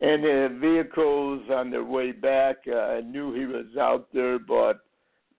in 0.00 0.22
the 0.22 0.58
vehicles 0.60 1.42
on 1.50 1.70
their 1.70 1.84
way 1.84 2.12
back. 2.12 2.56
Uh, 2.66 2.76
I 2.76 3.00
knew 3.02 3.34
he 3.34 3.46
was 3.46 3.66
out 3.78 4.08
there, 4.12 4.38
but 4.38 4.80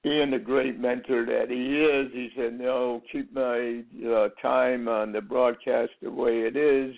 being 0.04 0.32
the 0.32 0.40
great 0.40 0.80
mentor 0.80 1.26
that 1.26 1.50
he 1.50 1.80
is, 1.80 2.12
he 2.14 2.30
said, 2.36 2.60
"No, 2.60 3.02
keep 3.12 3.34
my 3.34 3.84
uh, 4.08 4.30
time 4.42 4.88
on 4.88 5.12
the 5.12 5.22
broadcast 5.22 5.92
the 6.02 6.12
way 6.12 6.42
it 6.42 6.56
is." 6.56 6.96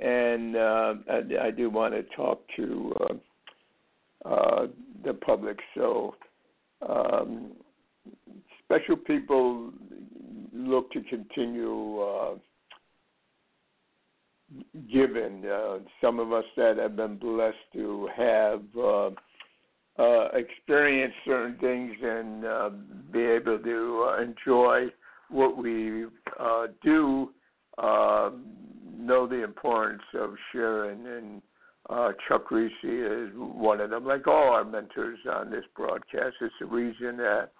And 0.00 0.56
uh, 0.56 0.94
I, 1.10 1.46
I 1.46 1.50
do 1.50 1.70
want 1.70 1.94
to 1.94 2.02
talk 2.16 2.42
to 2.56 2.94
uh, 3.00 4.28
uh, 4.28 4.66
the 5.04 5.14
public. 5.14 5.58
So, 5.76 6.16
um, 6.88 7.52
special 8.64 8.96
people 8.96 9.72
look 10.52 10.90
to 10.92 11.00
continue 11.02 12.00
uh, 12.00 12.34
giving. 14.92 15.44
Uh, 15.44 15.78
some 16.00 16.18
of 16.18 16.32
us 16.32 16.44
that 16.56 16.76
have 16.78 16.96
been 16.96 17.16
blessed 17.16 17.56
to 17.74 18.08
have. 18.16 18.62
Uh, 18.76 19.10
uh, 19.96 20.28
experience 20.32 21.14
certain 21.24 21.56
things 21.58 21.94
and 22.02 22.44
uh, 22.44 22.70
be 23.12 23.20
able 23.20 23.58
to 23.58 24.08
uh, 24.10 24.22
enjoy 24.22 24.86
what 25.28 25.56
we 25.56 26.04
uh, 26.38 26.66
do, 26.82 27.30
uh, 27.78 28.30
know 28.96 29.26
the 29.26 29.42
importance 29.42 30.02
of 30.14 30.34
sharing. 30.52 31.06
And 31.06 31.42
uh, 31.90 32.12
Chuck 32.28 32.48
Kriese 32.48 32.70
is 32.82 33.30
one 33.36 33.80
of 33.80 33.90
them, 33.90 34.06
like 34.06 34.26
all 34.26 34.54
our 34.54 34.64
mentors 34.64 35.18
on 35.30 35.50
this 35.50 35.64
broadcast. 35.76 36.36
It's 36.40 36.54
the 36.60 36.66
reason 36.66 37.16
that 37.18 37.50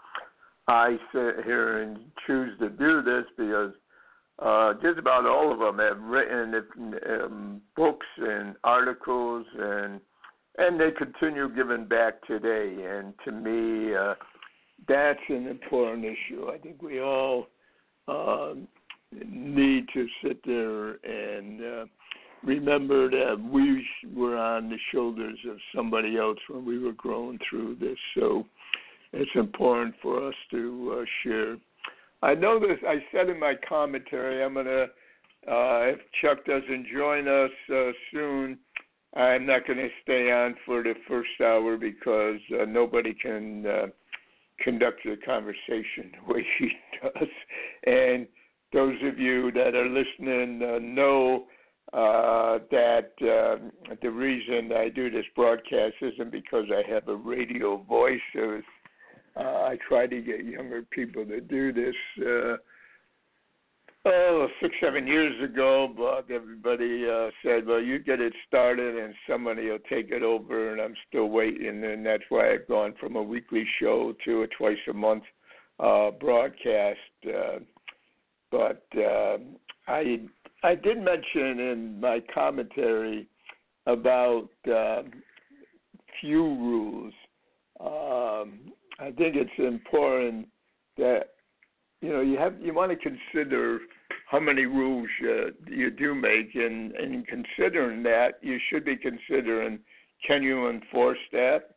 I 0.66 0.96
sit 1.12 1.44
here 1.44 1.82
and 1.82 1.98
choose 2.26 2.58
to 2.58 2.70
do 2.70 3.02
this 3.02 3.24
because 3.36 3.72
uh, 4.40 4.74
just 4.82 4.98
about 4.98 5.26
all 5.26 5.52
of 5.52 5.58
them 5.58 5.78
have 5.78 6.00
written 6.02 6.54
um, 7.08 7.60
books 7.76 8.06
and 8.18 8.56
articles 8.64 9.46
and 9.58 10.00
and 10.56 10.80
they 10.80 10.90
continue 10.92 11.52
giving 11.52 11.84
back 11.86 12.24
today. 12.26 12.76
And 12.88 13.12
to 13.24 13.32
me, 13.32 13.94
uh, 13.94 14.14
that's 14.86 15.18
an 15.28 15.48
important 15.48 16.04
issue. 16.04 16.48
I 16.48 16.58
think 16.58 16.80
we 16.80 17.00
all 17.00 17.48
uh, 18.06 18.54
need 19.26 19.86
to 19.94 20.06
sit 20.22 20.38
there 20.44 20.90
and 21.04 21.60
uh, 21.60 21.84
remember 22.44 23.10
that 23.10 23.36
we 23.40 23.84
were 24.14 24.36
on 24.36 24.68
the 24.68 24.78
shoulders 24.92 25.38
of 25.50 25.56
somebody 25.74 26.16
else 26.16 26.38
when 26.48 26.64
we 26.64 26.78
were 26.78 26.92
growing 26.92 27.38
through 27.48 27.76
this. 27.80 27.98
So 28.16 28.44
it's 29.12 29.30
important 29.34 29.94
for 30.02 30.28
us 30.28 30.34
to 30.50 31.00
uh, 31.00 31.04
share. 31.22 31.56
I 32.24 32.34
know 32.34 32.58
this. 32.58 32.78
I 32.88 32.96
said 33.12 33.28
in 33.28 33.38
my 33.38 33.54
commentary, 33.68 34.42
I'm 34.42 34.54
gonna. 34.54 34.86
Uh, 35.46 35.92
if 35.92 36.00
Chuck 36.22 36.44
doesn't 36.46 36.86
join 36.90 37.28
us 37.28 37.50
uh, 37.70 37.90
soon, 38.10 38.58
I'm 39.14 39.44
not 39.44 39.66
going 39.66 39.78
to 39.78 39.88
stay 40.02 40.32
on 40.32 40.56
for 40.64 40.82
the 40.82 40.94
first 41.06 41.28
hour 41.40 41.76
because 41.76 42.40
uh, 42.58 42.64
nobody 42.64 43.12
can 43.12 43.66
uh, 43.66 43.86
conduct 44.60 45.00
the 45.04 45.16
conversation 45.24 46.12
the 46.26 46.32
way 46.32 46.46
he 46.58 46.70
does. 47.02 47.28
And 47.86 48.26
those 48.72 48.96
of 49.04 49.18
you 49.18 49.52
that 49.52 49.74
are 49.74 49.88
listening 49.88 50.62
uh, 50.62 50.78
know 50.80 51.44
uh, 51.92 52.58
that 52.70 53.12
uh, 53.20 53.94
the 54.02 54.10
reason 54.10 54.72
I 54.72 54.88
do 54.88 55.10
this 55.10 55.26
broadcast 55.36 55.94
isn't 56.00 56.32
because 56.32 56.64
I 56.72 56.90
have 56.90 57.06
a 57.06 57.14
radio 57.14 57.76
voice. 57.76 58.18
It 58.34 58.40
was, 58.40 58.64
uh, 59.36 59.40
I 59.40 59.78
try 59.88 60.06
to 60.06 60.20
get 60.20 60.44
younger 60.44 60.82
people 60.82 61.24
to 61.26 61.40
do 61.40 61.72
this. 61.72 61.94
Uh, 62.20 62.56
oh, 64.06 64.48
six, 64.60 64.74
seven 64.80 65.06
years 65.06 65.34
ago, 65.42 65.92
but 65.96 66.30
everybody 66.30 67.06
uh, 67.08 67.30
said, 67.42 67.66
well, 67.66 67.80
you 67.80 67.98
get 67.98 68.20
it 68.20 68.32
started 68.46 68.96
and 68.96 69.14
somebody 69.28 69.68
will 69.68 69.78
take 69.90 70.10
it 70.10 70.22
over, 70.22 70.72
and 70.72 70.80
I'm 70.80 70.94
still 71.08 71.28
waiting. 71.30 71.84
And 71.84 72.04
that's 72.04 72.24
why 72.28 72.52
I've 72.52 72.68
gone 72.68 72.94
from 73.00 73.16
a 73.16 73.22
weekly 73.22 73.64
show 73.80 74.14
to 74.24 74.42
a 74.42 74.46
twice 74.48 74.78
a 74.88 74.92
month 74.92 75.24
uh, 75.80 76.10
broadcast. 76.12 76.98
Uh, 77.26 77.58
but 78.50 78.84
uh, 78.96 79.38
I, 79.88 80.20
I 80.62 80.74
did 80.76 80.98
mention 80.98 81.58
in 81.58 81.98
my 82.00 82.22
commentary 82.32 83.26
about 83.86 84.48
uh, 84.72 85.02
few 86.20 86.42
rules. 86.42 87.12
Um, 87.80 88.72
I 88.98 89.10
think 89.10 89.36
it's 89.36 89.50
important 89.58 90.48
that 90.96 91.34
you 92.00 92.10
know 92.10 92.20
you 92.20 92.38
have 92.38 92.54
you 92.60 92.74
want 92.74 92.92
to 92.92 92.96
consider 92.96 93.80
how 94.30 94.40
many 94.40 94.64
rules 94.66 95.08
you 95.68 95.90
do 95.90 96.14
make, 96.14 96.54
and, 96.54 96.92
and 96.92 97.26
considering 97.26 98.02
that, 98.04 98.38
you 98.42 98.58
should 98.68 98.84
be 98.84 98.96
considering 98.96 99.78
can 100.26 100.42
you 100.42 100.68
enforce 100.68 101.18
that? 101.32 101.76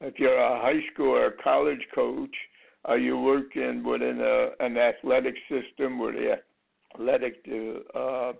If 0.00 0.18
you're 0.18 0.36
a 0.36 0.60
high 0.60 0.80
school 0.92 1.10
or 1.10 1.26
a 1.26 1.42
college 1.42 1.86
coach, 1.94 2.34
are 2.86 2.98
you 2.98 3.18
working 3.18 3.84
within 3.84 4.20
a, 4.20 4.64
an 4.64 4.76
athletic 4.76 5.34
system 5.48 5.98
where 5.98 6.12
the 6.12 6.38
athletic 6.94 7.46
uh, 7.94 8.32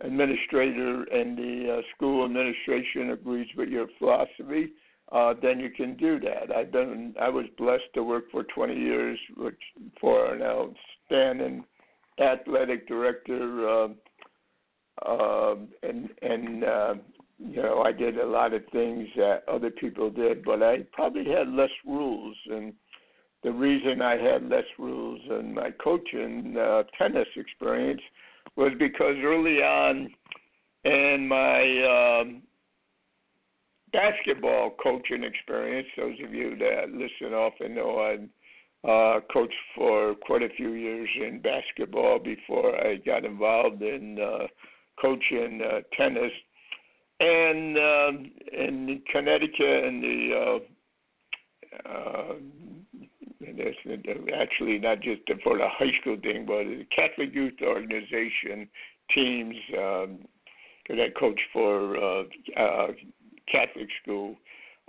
administrator 0.00 1.02
and 1.12 1.36
the 1.36 1.78
uh, 1.78 1.82
school 1.94 2.24
administration 2.24 3.10
agrees 3.10 3.48
with 3.56 3.68
your 3.68 3.88
philosophy? 3.98 4.70
Uh, 5.12 5.34
then 5.42 5.60
you 5.60 5.70
can 5.70 5.96
do 5.96 6.18
that. 6.18 6.54
I've 6.54 6.72
been 6.72 7.14
I 7.20 7.28
was 7.28 7.44
blessed 7.58 7.92
to 7.94 8.02
work 8.02 8.24
for 8.30 8.42
20 8.42 8.74
years 8.74 9.18
which, 9.36 9.60
for 10.00 10.34
an 10.34 10.42
outstanding 10.42 11.64
athletic 12.20 12.88
director, 12.88 13.68
uh, 13.68 13.88
uh, 15.04 15.56
and 15.82 16.08
and 16.22 16.64
uh, 16.64 16.94
you 17.38 17.62
know 17.62 17.82
I 17.82 17.92
did 17.92 18.18
a 18.18 18.26
lot 18.26 18.54
of 18.54 18.62
things 18.72 19.08
that 19.16 19.42
other 19.48 19.70
people 19.70 20.10
did, 20.10 20.44
but 20.44 20.62
I 20.62 20.78
probably 20.92 21.26
had 21.30 21.48
less 21.48 21.70
rules. 21.86 22.36
And 22.50 22.72
the 23.42 23.52
reason 23.52 24.00
I 24.00 24.16
had 24.16 24.48
less 24.48 24.64
rules 24.78 25.20
in 25.28 25.54
my 25.54 25.70
coaching 25.82 26.56
uh, 26.58 26.84
tennis 26.96 27.28
experience 27.36 28.00
was 28.56 28.72
because 28.78 29.16
early 29.22 29.58
on 29.58 30.08
in 30.84 31.26
my 31.28 32.20
um, 32.22 32.42
basketball 33.94 34.74
coaching 34.82 35.22
experience, 35.22 35.86
those 35.96 36.16
of 36.24 36.34
you 36.34 36.56
that 36.58 36.90
listen 36.90 37.32
often 37.32 37.74
know 37.74 37.98
I 38.00 38.18
uh, 38.88 39.20
coached 39.32 39.54
for 39.74 40.14
quite 40.26 40.42
a 40.42 40.48
few 40.56 40.72
years 40.72 41.08
in 41.16 41.40
basketball 41.40 42.18
before 42.18 42.76
I 42.76 42.96
got 42.96 43.24
involved 43.24 43.80
in 43.80 44.18
uh, 44.20 44.46
coaching 45.00 45.62
uh, 45.62 45.80
tennis. 45.96 46.32
And 47.20 47.78
uh, 47.78 48.10
in 48.52 49.02
Connecticut, 49.10 49.84
and 49.84 50.02
the 50.02 50.60
uh, 51.86 51.88
uh, 51.88 52.34
actually 54.40 54.78
not 54.78 55.00
just 55.00 55.22
for 55.42 55.56
the 55.56 55.68
high 55.68 55.92
school 56.00 56.16
thing, 56.22 56.44
but 56.44 56.64
the 56.64 56.84
Catholic 56.94 57.32
Youth 57.32 57.54
Organization 57.62 58.68
teams 59.14 59.54
um, 59.78 60.18
that 60.88 61.00
I 61.00 61.18
coached 61.18 61.40
for 61.52 61.96
uh, 61.96 62.24
uh, 62.58 62.88
Catholic 63.50 63.88
school, 64.02 64.36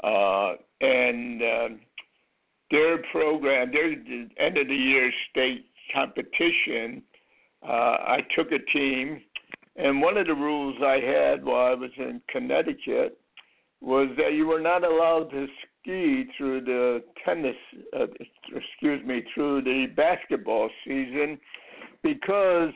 uh, 0.04 0.54
and 0.82 1.42
um, 1.42 1.80
their 2.72 3.02
program, 3.12 3.72
their 3.72 3.92
end 3.92 4.58
of 4.58 4.68
the 4.68 4.76
year 4.76 5.12
state 5.30 5.66
competition, 5.94 7.02
uh, 7.64 7.72
I 7.72 8.20
took 8.36 8.52
a 8.52 8.60
team, 8.72 9.22
and 9.76 10.02
one 10.02 10.18
of 10.18 10.28
the 10.28 10.34
rules 10.34 10.76
I 10.84 11.00
had 11.00 11.44
while 11.44 11.72
I 11.72 11.74
was 11.74 11.92
in 11.98 12.22
Connecticut 12.30 13.18
was 13.82 14.10
that 14.18 14.34
you 14.34 14.48
were 14.48 14.62
not 14.62 14.84
allowed 14.84 15.30
to 15.32 15.48
ski 15.62 16.26
through 16.38 16.62
the 16.62 17.04
tennis, 17.24 17.56
uh, 17.98 18.08
excuse 18.56 19.06
me, 19.06 19.24
through 19.34 19.62
the 19.62 19.88
basketball 19.96 20.70
season 20.86 21.38
because 22.04 22.72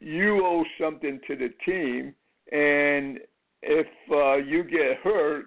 you 0.00 0.44
owe 0.44 0.64
something 0.80 1.20
to 1.26 1.36
the 1.36 1.50
team, 1.64 2.14
and 2.52 3.20
if 3.62 3.86
uh, 4.10 4.36
you 4.36 4.64
get 4.64 4.98
hurt, 5.02 5.46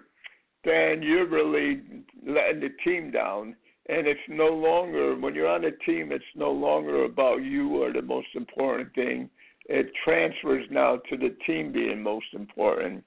then 0.64 1.02
you're 1.02 1.28
really 1.28 1.82
letting 2.26 2.60
the 2.60 2.70
team 2.84 3.10
down. 3.10 3.56
And 3.88 4.06
it's 4.06 4.20
no 4.28 4.48
longer 4.48 5.16
when 5.16 5.34
you're 5.34 5.48
on 5.48 5.64
a 5.64 5.72
team, 5.84 6.12
it's 6.12 6.24
no 6.36 6.52
longer 6.52 7.04
about 7.04 7.42
you 7.42 7.82
or 7.82 7.92
the 7.92 8.02
most 8.02 8.28
important 8.34 8.94
thing. 8.94 9.28
It 9.66 9.90
transfers 10.04 10.64
now 10.70 10.96
to 11.10 11.16
the 11.16 11.36
team 11.46 11.72
being 11.72 12.02
most 12.02 12.26
important. 12.32 13.04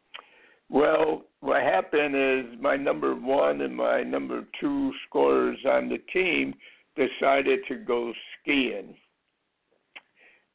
Well, 0.69 1.25
what 1.39 1.61
happened 1.61 2.15
is 2.15 2.59
my 2.59 2.75
number 2.75 3.15
one 3.15 3.61
and 3.61 3.75
my 3.75 4.03
number 4.03 4.45
two 4.59 4.91
scorers 5.07 5.59
on 5.69 5.89
the 5.89 5.99
team 6.11 6.53
decided 6.97 7.59
to 7.67 7.75
go 7.75 8.11
skiing 8.41 8.95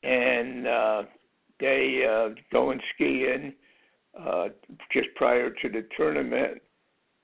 and 0.03 0.67
uh, 0.67 1.03
they 1.59 2.03
uh, 2.09 2.35
going 2.53 2.81
skiing 2.95 3.53
uh, 4.19 4.49
just 4.93 5.09
prior 5.17 5.51
to 5.51 5.69
the 5.69 5.87
tournament. 5.97 6.61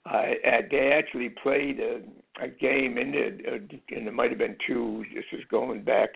I, 0.04 0.34
I 0.46 0.60
they 0.70 0.92
actually 0.92 1.30
played 1.42 1.80
a, 1.80 2.00
a 2.42 2.48
game 2.48 2.98
in 2.98 3.12
it, 3.14 3.40
uh, 3.46 3.96
and 3.96 4.06
it 4.08 4.14
might 4.14 4.30
have 4.30 4.38
been 4.38 4.56
two. 4.66 5.04
This 5.14 5.24
is 5.32 5.44
going 5.50 5.82
back 5.82 6.10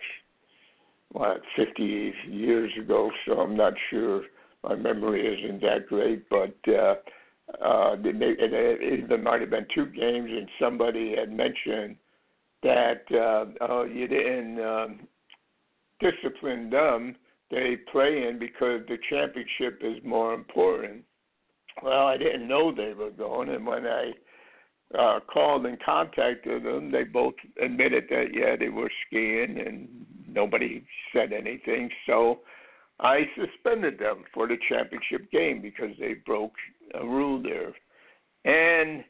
what 1.11 1.41
50 1.57 2.13
years 2.29 2.71
ago, 2.79 3.11
so 3.25 3.39
I'm 3.39 3.55
not 3.55 3.73
sure. 3.89 4.23
My 4.63 4.75
memory 4.75 5.27
isn't 5.27 5.61
that 5.61 5.87
great, 5.87 6.29
but 6.29 6.55
uh, 6.67 6.95
uh, 7.63 7.95
they, 7.95 8.09
it, 8.11 9.11
it 9.11 9.23
might 9.23 9.41
have 9.41 9.49
been 9.49 9.65
two 9.73 9.87
games, 9.87 10.29
and 10.29 10.47
somebody 10.59 11.15
had 11.17 11.31
mentioned 11.31 11.97
that 12.63 13.03
uh, 13.11 13.45
oh, 13.61 13.83
you 13.83 14.07
didn't 14.07 14.63
um, 14.63 14.99
discipline 15.99 16.69
them, 16.69 17.15
they 17.51 17.77
play 17.91 18.27
in 18.27 18.39
because 18.39 18.81
the 18.87 18.97
championship 19.09 19.81
is 19.81 19.97
more 20.03 20.33
important. 20.33 21.03
Well, 21.83 22.07
I 22.07 22.17
didn't 22.17 22.47
know 22.47 22.73
they 22.73 22.93
were 22.93 23.11
going, 23.11 23.49
and 23.49 23.65
when 23.65 23.85
I 23.85 24.11
uh, 24.97 25.19
called 25.31 25.65
and 25.65 25.77
contacted 25.83 26.63
them, 26.63 26.91
they 26.91 27.03
both 27.03 27.33
admitted 27.61 28.05
that 28.09 28.27
yeah 28.33 28.55
they 28.57 28.69
were 28.69 28.89
skiing, 29.05 29.63
and 29.65 29.87
nobody 30.27 30.83
said 31.13 31.33
anything. 31.33 31.89
So 32.05 32.39
I 32.99 33.21
suspended 33.35 33.99
them 33.99 34.23
for 34.33 34.47
the 34.47 34.57
championship 34.69 35.31
game 35.31 35.61
because 35.61 35.95
they 35.99 36.15
broke 36.25 36.53
a 36.93 37.05
rule 37.05 37.41
there, 37.41 37.73
and 38.45 39.03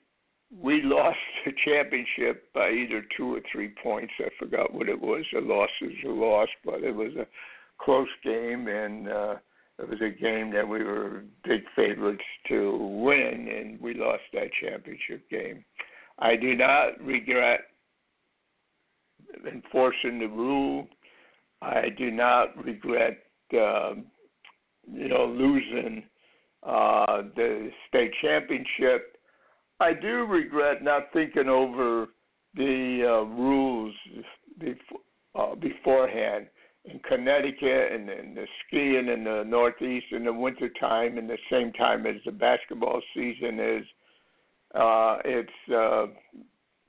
we 0.56 0.82
lost 0.84 1.18
the 1.46 1.52
championship 1.66 2.52
by 2.54 2.70
either 2.70 3.04
two 3.16 3.36
or 3.36 3.42
three 3.52 3.74
points. 3.84 4.14
I 4.20 4.30
forgot 4.40 4.74
what 4.74 4.90
it 4.90 5.00
was. 5.00 5.26
A 5.36 5.42
loss 5.42 5.70
is 5.82 5.92
a 6.06 6.10
loss, 6.10 6.50
but 6.66 6.84
it 6.84 6.96
was 6.96 7.14
a 7.16 7.26
close 7.84 8.08
game, 8.24 8.68
and 8.68 9.08
uh, 9.08 9.36
it 9.80 9.90
was 9.90 10.00
a 10.02 10.10
game 10.10 10.52
that 10.54 10.68
we 10.68 10.84
were 10.84 11.24
big 11.44 11.62
favorites 11.76 12.24
to 12.50 12.78
win, 12.78 13.48
and 13.48 13.82
we 13.82 13.94
lost 13.94 14.24
that 14.34 14.50
championship 14.62 15.30
game. 15.30 15.64
I 16.20 16.36
do 16.36 16.56
not 16.56 17.02
regret 17.04 17.62
enforcing 19.52 20.20
the 20.20 20.28
rule. 20.28 20.88
I 21.62 21.90
do 21.98 22.12
not 22.12 22.64
regret, 22.64 23.18
um, 23.54 24.06
you 24.92 25.08
know, 25.08 25.26
losing 25.26 26.04
uh, 26.64 27.24
the 27.36 27.72
state 27.88 28.12
championship 28.22 29.12
I 29.82 29.94
do 29.94 30.26
regret 30.26 30.84
not 30.84 31.12
thinking 31.12 31.50
over 31.50 32.10
the 32.54 33.04
uh, 33.04 33.24
rules 33.26 33.96
before, 34.60 35.00
uh, 35.34 35.56
beforehand. 35.56 36.46
In 36.86 37.00
Connecticut 37.00 37.92
and, 37.92 38.10
and 38.10 38.36
the 38.36 38.48
skiing 38.66 39.08
in 39.08 39.24
the 39.24 39.44
Northeast 39.46 40.08
in 40.12 40.26
the 40.26 40.34
wintertime 40.34 41.18
and 41.18 41.30
the 41.30 41.38
same 41.52 41.72
time 41.74 42.08
as 42.08 42.16
the 42.26 42.32
basketball 42.32 43.02
season 43.14 43.60
is, 43.60 43.86
uh, 44.74 45.18
it's 45.24 45.72
uh, 45.72 46.08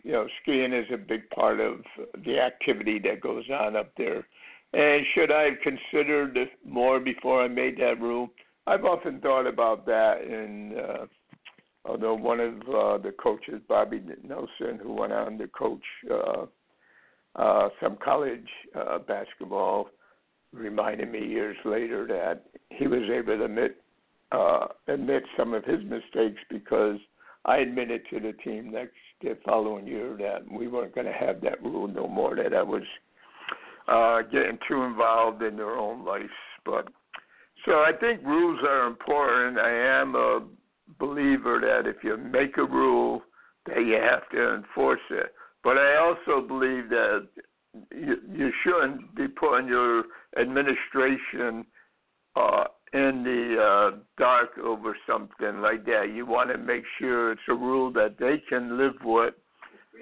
you 0.02 0.12
know 0.12 0.26
skiing 0.40 0.72
is 0.72 0.86
a 0.92 0.96
big 0.96 1.28
part 1.30 1.60
of 1.60 1.80
the 2.24 2.38
activity 2.38 2.98
that 3.00 3.20
goes 3.20 3.44
on 3.50 3.76
up 3.76 3.92
there. 3.98 4.26
And 4.72 5.04
should 5.14 5.30
I 5.30 5.42
have 5.42 5.60
considered 5.62 6.38
more 6.64 6.98
before 6.98 7.42
I 7.42 7.48
made 7.48 7.76
that 7.78 8.00
rule? 8.00 8.30
I've 8.66 8.84
often 8.84 9.20
thought 9.20 9.46
about 9.46 9.86
that 9.86 10.22
and. 10.22 10.78
Uh, 10.78 11.06
although 11.84 12.14
one 12.14 12.40
of 12.40 12.54
uh, 12.68 12.98
the 12.98 13.12
coaches, 13.20 13.60
Bobby 13.68 14.00
Nelson, 14.22 14.78
who 14.80 14.92
went 14.92 15.12
on 15.12 15.38
to 15.38 15.48
coach 15.48 15.82
uh, 16.10 16.46
uh, 17.36 17.68
some 17.82 17.96
college 18.02 18.48
uh, 18.74 18.98
basketball, 18.98 19.88
reminded 20.52 21.10
me 21.10 21.26
years 21.26 21.56
later 21.64 22.06
that 22.06 22.44
he 22.70 22.86
was 22.86 23.02
able 23.10 23.38
to 23.38 23.44
admit 23.44 23.76
uh, 24.32 24.66
admit 24.88 25.22
some 25.36 25.52
of 25.52 25.64
his 25.64 25.80
mistakes 25.84 26.40
because 26.48 26.96
I 27.44 27.58
admitted 27.58 28.02
to 28.10 28.20
the 28.20 28.32
team 28.44 28.72
next 28.72 28.94
the 29.20 29.36
following 29.44 29.86
year 29.86 30.16
that 30.18 30.40
we 30.50 30.68
weren't 30.68 30.94
going 30.94 31.06
to 31.06 31.12
have 31.12 31.40
that 31.42 31.62
rule 31.62 31.86
no 31.86 32.08
more. 32.08 32.34
That 32.34 32.54
I 32.54 32.62
was 32.62 32.82
uh, 33.88 34.22
getting 34.30 34.58
too 34.68 34.82
involved 34.82 35.42
in 35.42 35.56
their 35.56 35.76
own 35.76 36.04
lives. 36.04 36.28
but. 36.64 36.88
So 37.64 37.74
I 37.74 37.92
think 38.00 38.24
rules 38.24 38.58
are 38.68 38.88
important. 38.88 39.56
I 39.56 39.70
am 39.70 40.16
a 40.16 40.40
believer 40.98 41.60
that 41.60 41.88
if 41.88 42.02
you 42.02 42.16
make 42.16 42.56
a 42.58 42.64
rule, 42.64 43.22
that 43.66 43.78
you 43.78 43.94
have 43.94 44.28
to 44.30 44.54
enforce 44.56 45.00
it. 45.10 45.32
But 45.64 45.78
I 45.78 45.96
also 45.96 46.46
believe 46.46 46.88
that 46.90 47.28
you, 47.92 48.16
you 48.30 48.52
shouldn't 48.62 49.14
be 49.14 49.28
putting 49.28 49.68
your 49.68 50.04
administration 50.38 51.64
uh, 52.36 52.64
in 52.92 53.22
the 53.24 53.56
uh, 53.62 53.96
dark 54.18 54.58
over 54.62 54.96
something 55.06 55.60
like 55.60 55.84
that. 55.86 56.12
You 56.14 56.26
want 56.26 56.50
to 56.50 56.58
make 56.58 56.84
sure 56.98 57.32
it's 57.32 57.40
a 57.48 57.54
rule 57.54 57.92
that 57.92 58.16
they 58.18 58.42
can 58.48 58.76
live 58.76 58.96
with, 59.04 59.34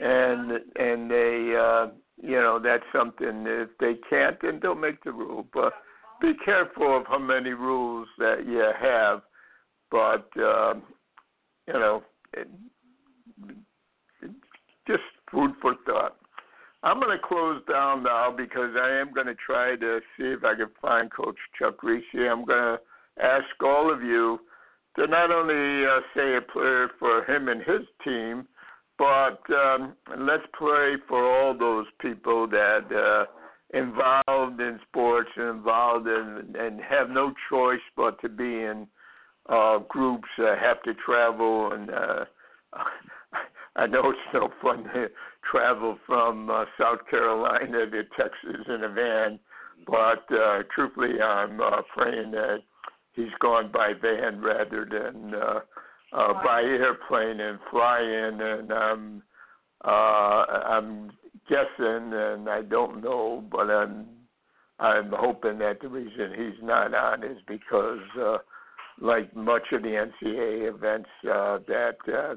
and 0.00 0.52
and 0.76 1.10
they 1.10 1.54
uh, 1.56 1.88
you 2.22 2.40
know 2.40 2.58
that's 2.62 2.84
something. 2.92 3.44
If 3.46 3.70
they 3.78 3.94
can't, 4.08 4.36
then 4.42 4.60
don't 4.60 4.80
make 4.80 5.02
the 5.04 5.12
rule. 5.12 5.46
But 5.52 5.72
be 6.20 6.32
careful 6.44 6.96
of 6.96 7.06
how 7.06 7.18
many 7.18 7.50
rules 7.50 8.08
that 8.18 8.44
you 8.46 8.70
have 8.80 9.22
but 9.90 10.28
uh, 10.40 10.74
you 11.66 11.72
know, 11.72 12.02
it, 12.32 12.48
it, 14.22 14.30
just 14.86 15.02
food 15.30 15.52
for 15.60 15.74
thought. 15.86 16.16
I'm 16.82 16.98
going 16.98 17.16
to 17.16 17.26
close 17.26 17.62
down 17.70 18.04
now 18.04 18.34
because 18.34 18.74
I 18.80 19.00
am 19.00 19.12
going 19.12 19.26
to 19.26 19.34
try 19.34 19.76
to 19.76 20.00
see 20.16 20.24
if 20.24 20.44
I 20.44 20.54
can 20.54 20.70
find 20.80 21.10
Coach 21.12 21.36
Chuck 21.58 21.76
Kriese. 21.82 22.02
I'm 22.14 22.44
going 22.44 22.78
to 22.78 22.80
ask 23.22 23.44
all 23.62 23.92
of 23.92 24.02
you 24.02 24.40
to 24.96 25.06
not 25.06 25.30
only 25.30 25.84
uh, 25.86 26.00
say 26.14 26.36
a 26.36 26.40
prayer 26.40 26.90
for 26.98 27.24
him 27.24 27.48
and 27.48 27.60
his 27.60 27.86
team, 28.02 28.46
but 28.98 29.40
um, 29.50 29.94
let's 30.18 30.42
pray 30.52 30.94
for 31.06 31.24
all 31.24 31.56
those 31.56 31.86
people 32.00 32.46
that 32.48 32.84
uh, 32.90 33.78
involved 33.78 34.60
in 34.60 34.80
sports 34.88 35.28
and 35.36 35.58
involved 35.58 36.06
in 36.06 36.54
and 36.58 36.80
have 36.80 37.08
no 37.08 37.32
choice 37.50 37.80
but 37.96 38.20
to 38.20 38.28
be 38.28 38.44
in 38.44 38.86
uh, 39.48 39.78
groups 39.88 40.28
uh, 40.38 40.54
have 40.60 40.82
to 40.82 40.94
travel, 41.04 41.72
and 41.72 41.90
uh, 41.90 42.24
I 43.80 43.86
know 43.86 44.10
it's 44.10 44.18
no 44.34 44.50
fun 44.60 44.84
to 44.92 45.06
travel 45.50 45.96
from 46.06 46.50
uh, 46.50 46.66
South 46.78 46.98
Carolina 47.08 47.86
to 47.90 48.02
Texas 48.14 48.66
in 48.68 48.84
a 48.84 48.90
van, 48.90 49.40
but 49.86 50.36
uh, 50.36 50.64
truthfully, 50.74 51.18
I'm 51.18 51.58
uh, 51.58 51.80
praying 51.96 52.32
that 52.32 52.58
he's 53.14 53.32
gone 53.40 53.72
by 53.72 53.92
van 53.94 54.42
rather 54.42 54.84
than 54.84 55.32
uh, 55.34 55.60
uh, 56.12 56.32
by 56.44 56.60
airplane 56.60 57.40
and 57.40 57.58
fly 57.70 58.00
in, 58.00 58.40
and 58.42 58.70
I'm 58.70 59.22
uh, 59.82 59.88
I'm 59.88 61.12
guessing, 61.48 62.12
and 62.12 62.50
I 62.50 62.60
don't 62.60 63.02
know, 63.02 63.42
but 63.50 63.70
I'm 63.70 64.08
I'm 64.78 65.10
hoping 65.10 65.58
that 65.60 65.80
the 65.80 65.88
reason 65.88 66.34
he's 66.36 66.62
not 66.62 66.94
on 66.94 67.24
is 67.24 67.38
because. 67.48 68.00
Uh, 68.20 68.36
like 69.02 69.34
much 69.34 69.62
of 69.72 69.80
the 69.80 69.88
NCAA 69.88 70.68
events, 70.68 71.08
uh, 71.24 71.58
that 71.68 71.96
uh, 72.06 72.34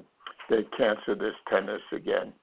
they 0.50 0.64
cancel 0.78 1.16
this 1.16 1.36
tennis 1.50 1.82
again. 1.92 2.34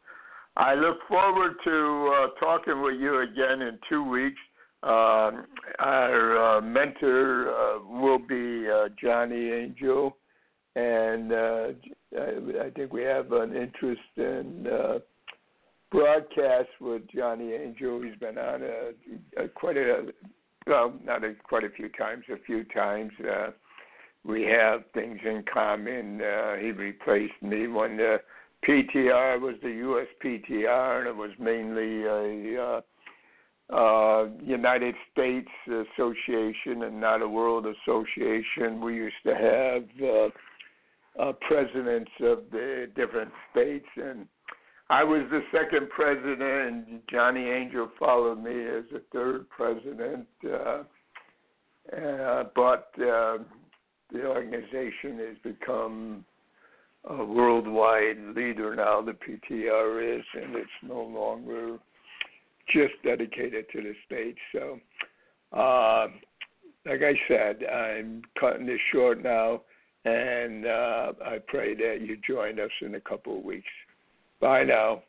I 0.56 0.74
look 0.74 0.98
forward 1.08 1.52
to 1.64 2.12
uh, 2.14 2.40
talking 2.40 2.82
with 2.82 2.96
you 3.00 3.20
again 3.20 3.62
in 3.62 3.78
two 3.88 4.04
weeks. 4.08 4.40
Um, 4.82 5.46
our 5.78 6.56
uh, 6.56 6.60
mentor 6.62 7.50
uh, 7.50 8.00
will 8.00 8.18
be 8.18 8.68
uh, 8.68 8.88
Johnny 9.00 9.50
Angel, 9.50 10.16
and 10.74 11.32
uh, 11.32 11.66
I, 12.18 12.66
I 12.66 12.70
think 12.74 12.92
we 12.92 13.02
have 13.02 13.30
an 13.32 13.54
interest 13.54 14.00
in 14.16 14.66
uh, 14.66 14.98
broadcast 15.90 16.68
with 16.80 17.02
Johnny 17.14 17.52
Angel. 17.52 18.00
He's 18.02 18.18
been 18.18 18.38
on 18.38 18.62
a, 18.62 19.44
a 19.44 19.48
quite 19.48 19.76
a 19.76 20.06
well, 20.66 20.94
not 21.04 21.24
a, 21.24 21.34
quite 21.42 21.64
a 21.64 21.70
few 21.70 21.88
times, 21.90 22.24
a 22.32 22.38
few 22.44 22.64
times. 22.64 23.12
Uh, 23.20 23.50
we 24.24 24.42
have 24.42 24.82
things 24.92 25.18
in 25.24 25.44
common. 25.52 26.20
Uh, 26.20 26.56
he 26.56 26.72
replaced 26.72 27.40
me 27.42 27.66
when 27.68 27.96
the 27.96 28.18
PTR 28.66 29.40
was 29.40 29.54
the 29.62 29.68
USPTR, 29.68 30.98
and 30.98 31.08
it 31.08 31.16
was 31.16 31.30
mainly 31.38 32.04
a 32.04 32.62
uh, 32.62 32.80
uh, 33.74 34.28
United 34.42 34.94
States 35.12 35.48
Association 35.66 36.82
and 36.82 37.00
not 37.00 37.22
a 37.22 37.28
World 37.28 37.66
Association. 37.66 38.80
We 38.80 38.96
used 38.96 39.22
to 39.24 39.34
have 39.34 39.84
uh, 40.02 41.22
uh, 41.22 41.32
presidents 41.46 42.10
of 42.20 42.40
the 42.50 42.90
different 42.94 43.30
states, 43.52 43.86
and 43.96 44.26
I 44.90 45.04
was 45.04 45.22
the 45.30 45.42
second 45.52 45.88
president, 45.90 46.42
and 46.42 47.00
Johnny 47.10 47.48
Angel 47.48 47.88
followed 47.98 48.42
me 48.42 48.50
as 48.50 48.84
the 48.92 49.02
third 49.12 49.48
president. 49.48 50.26
Uh, 50.44 50.82
uh, 51.96 52.44
but 52.54 52.90
uh, 53.00 53.38
the 54.12 54.26
organization 54.26 55.18
has 55.18 55.36
become 55.42 56.24
a 57.08 57.24
worldwide 57.24 58.18
leader 58.36 58.74
now. 58.74 59.02
The 59.02 59.12
PTR 59.12 60.18
is, 60.18 60.24
and 60.34 60.54
it's 60.54 60.68
no 60.82 61.02
longer 61.02 61.78
just 62.68 62.94
dedicated 63.04 63.66
to 63.72 63.82
the 63.82 63.94
states. 64.06 64.38
So, 64.52 64.78
uh, 65.52 66.08
like 66.86 67.02
I 67.02 67.14
said, 67.28 67.64
I'm 67.64 68.22
cutting 68.38 68.66
this 68.66 68.80
short 68.92 69.22
now, 69.22 69.62
and 70.04 70.66
uh, 70.66 71.12
I 71.24 71.38
pray 71.46 71.74
that 71.74 71.98
you 72.00 72.16
join 72.26 72.58
us 72.60 72.70
in 72.82 72.94
a 72.94 73.00
couple 73.00 73.38
of 73.38 73.44
weeks. 73.44 73.68
Bye 74.40 74.64
now. 74.64 75.02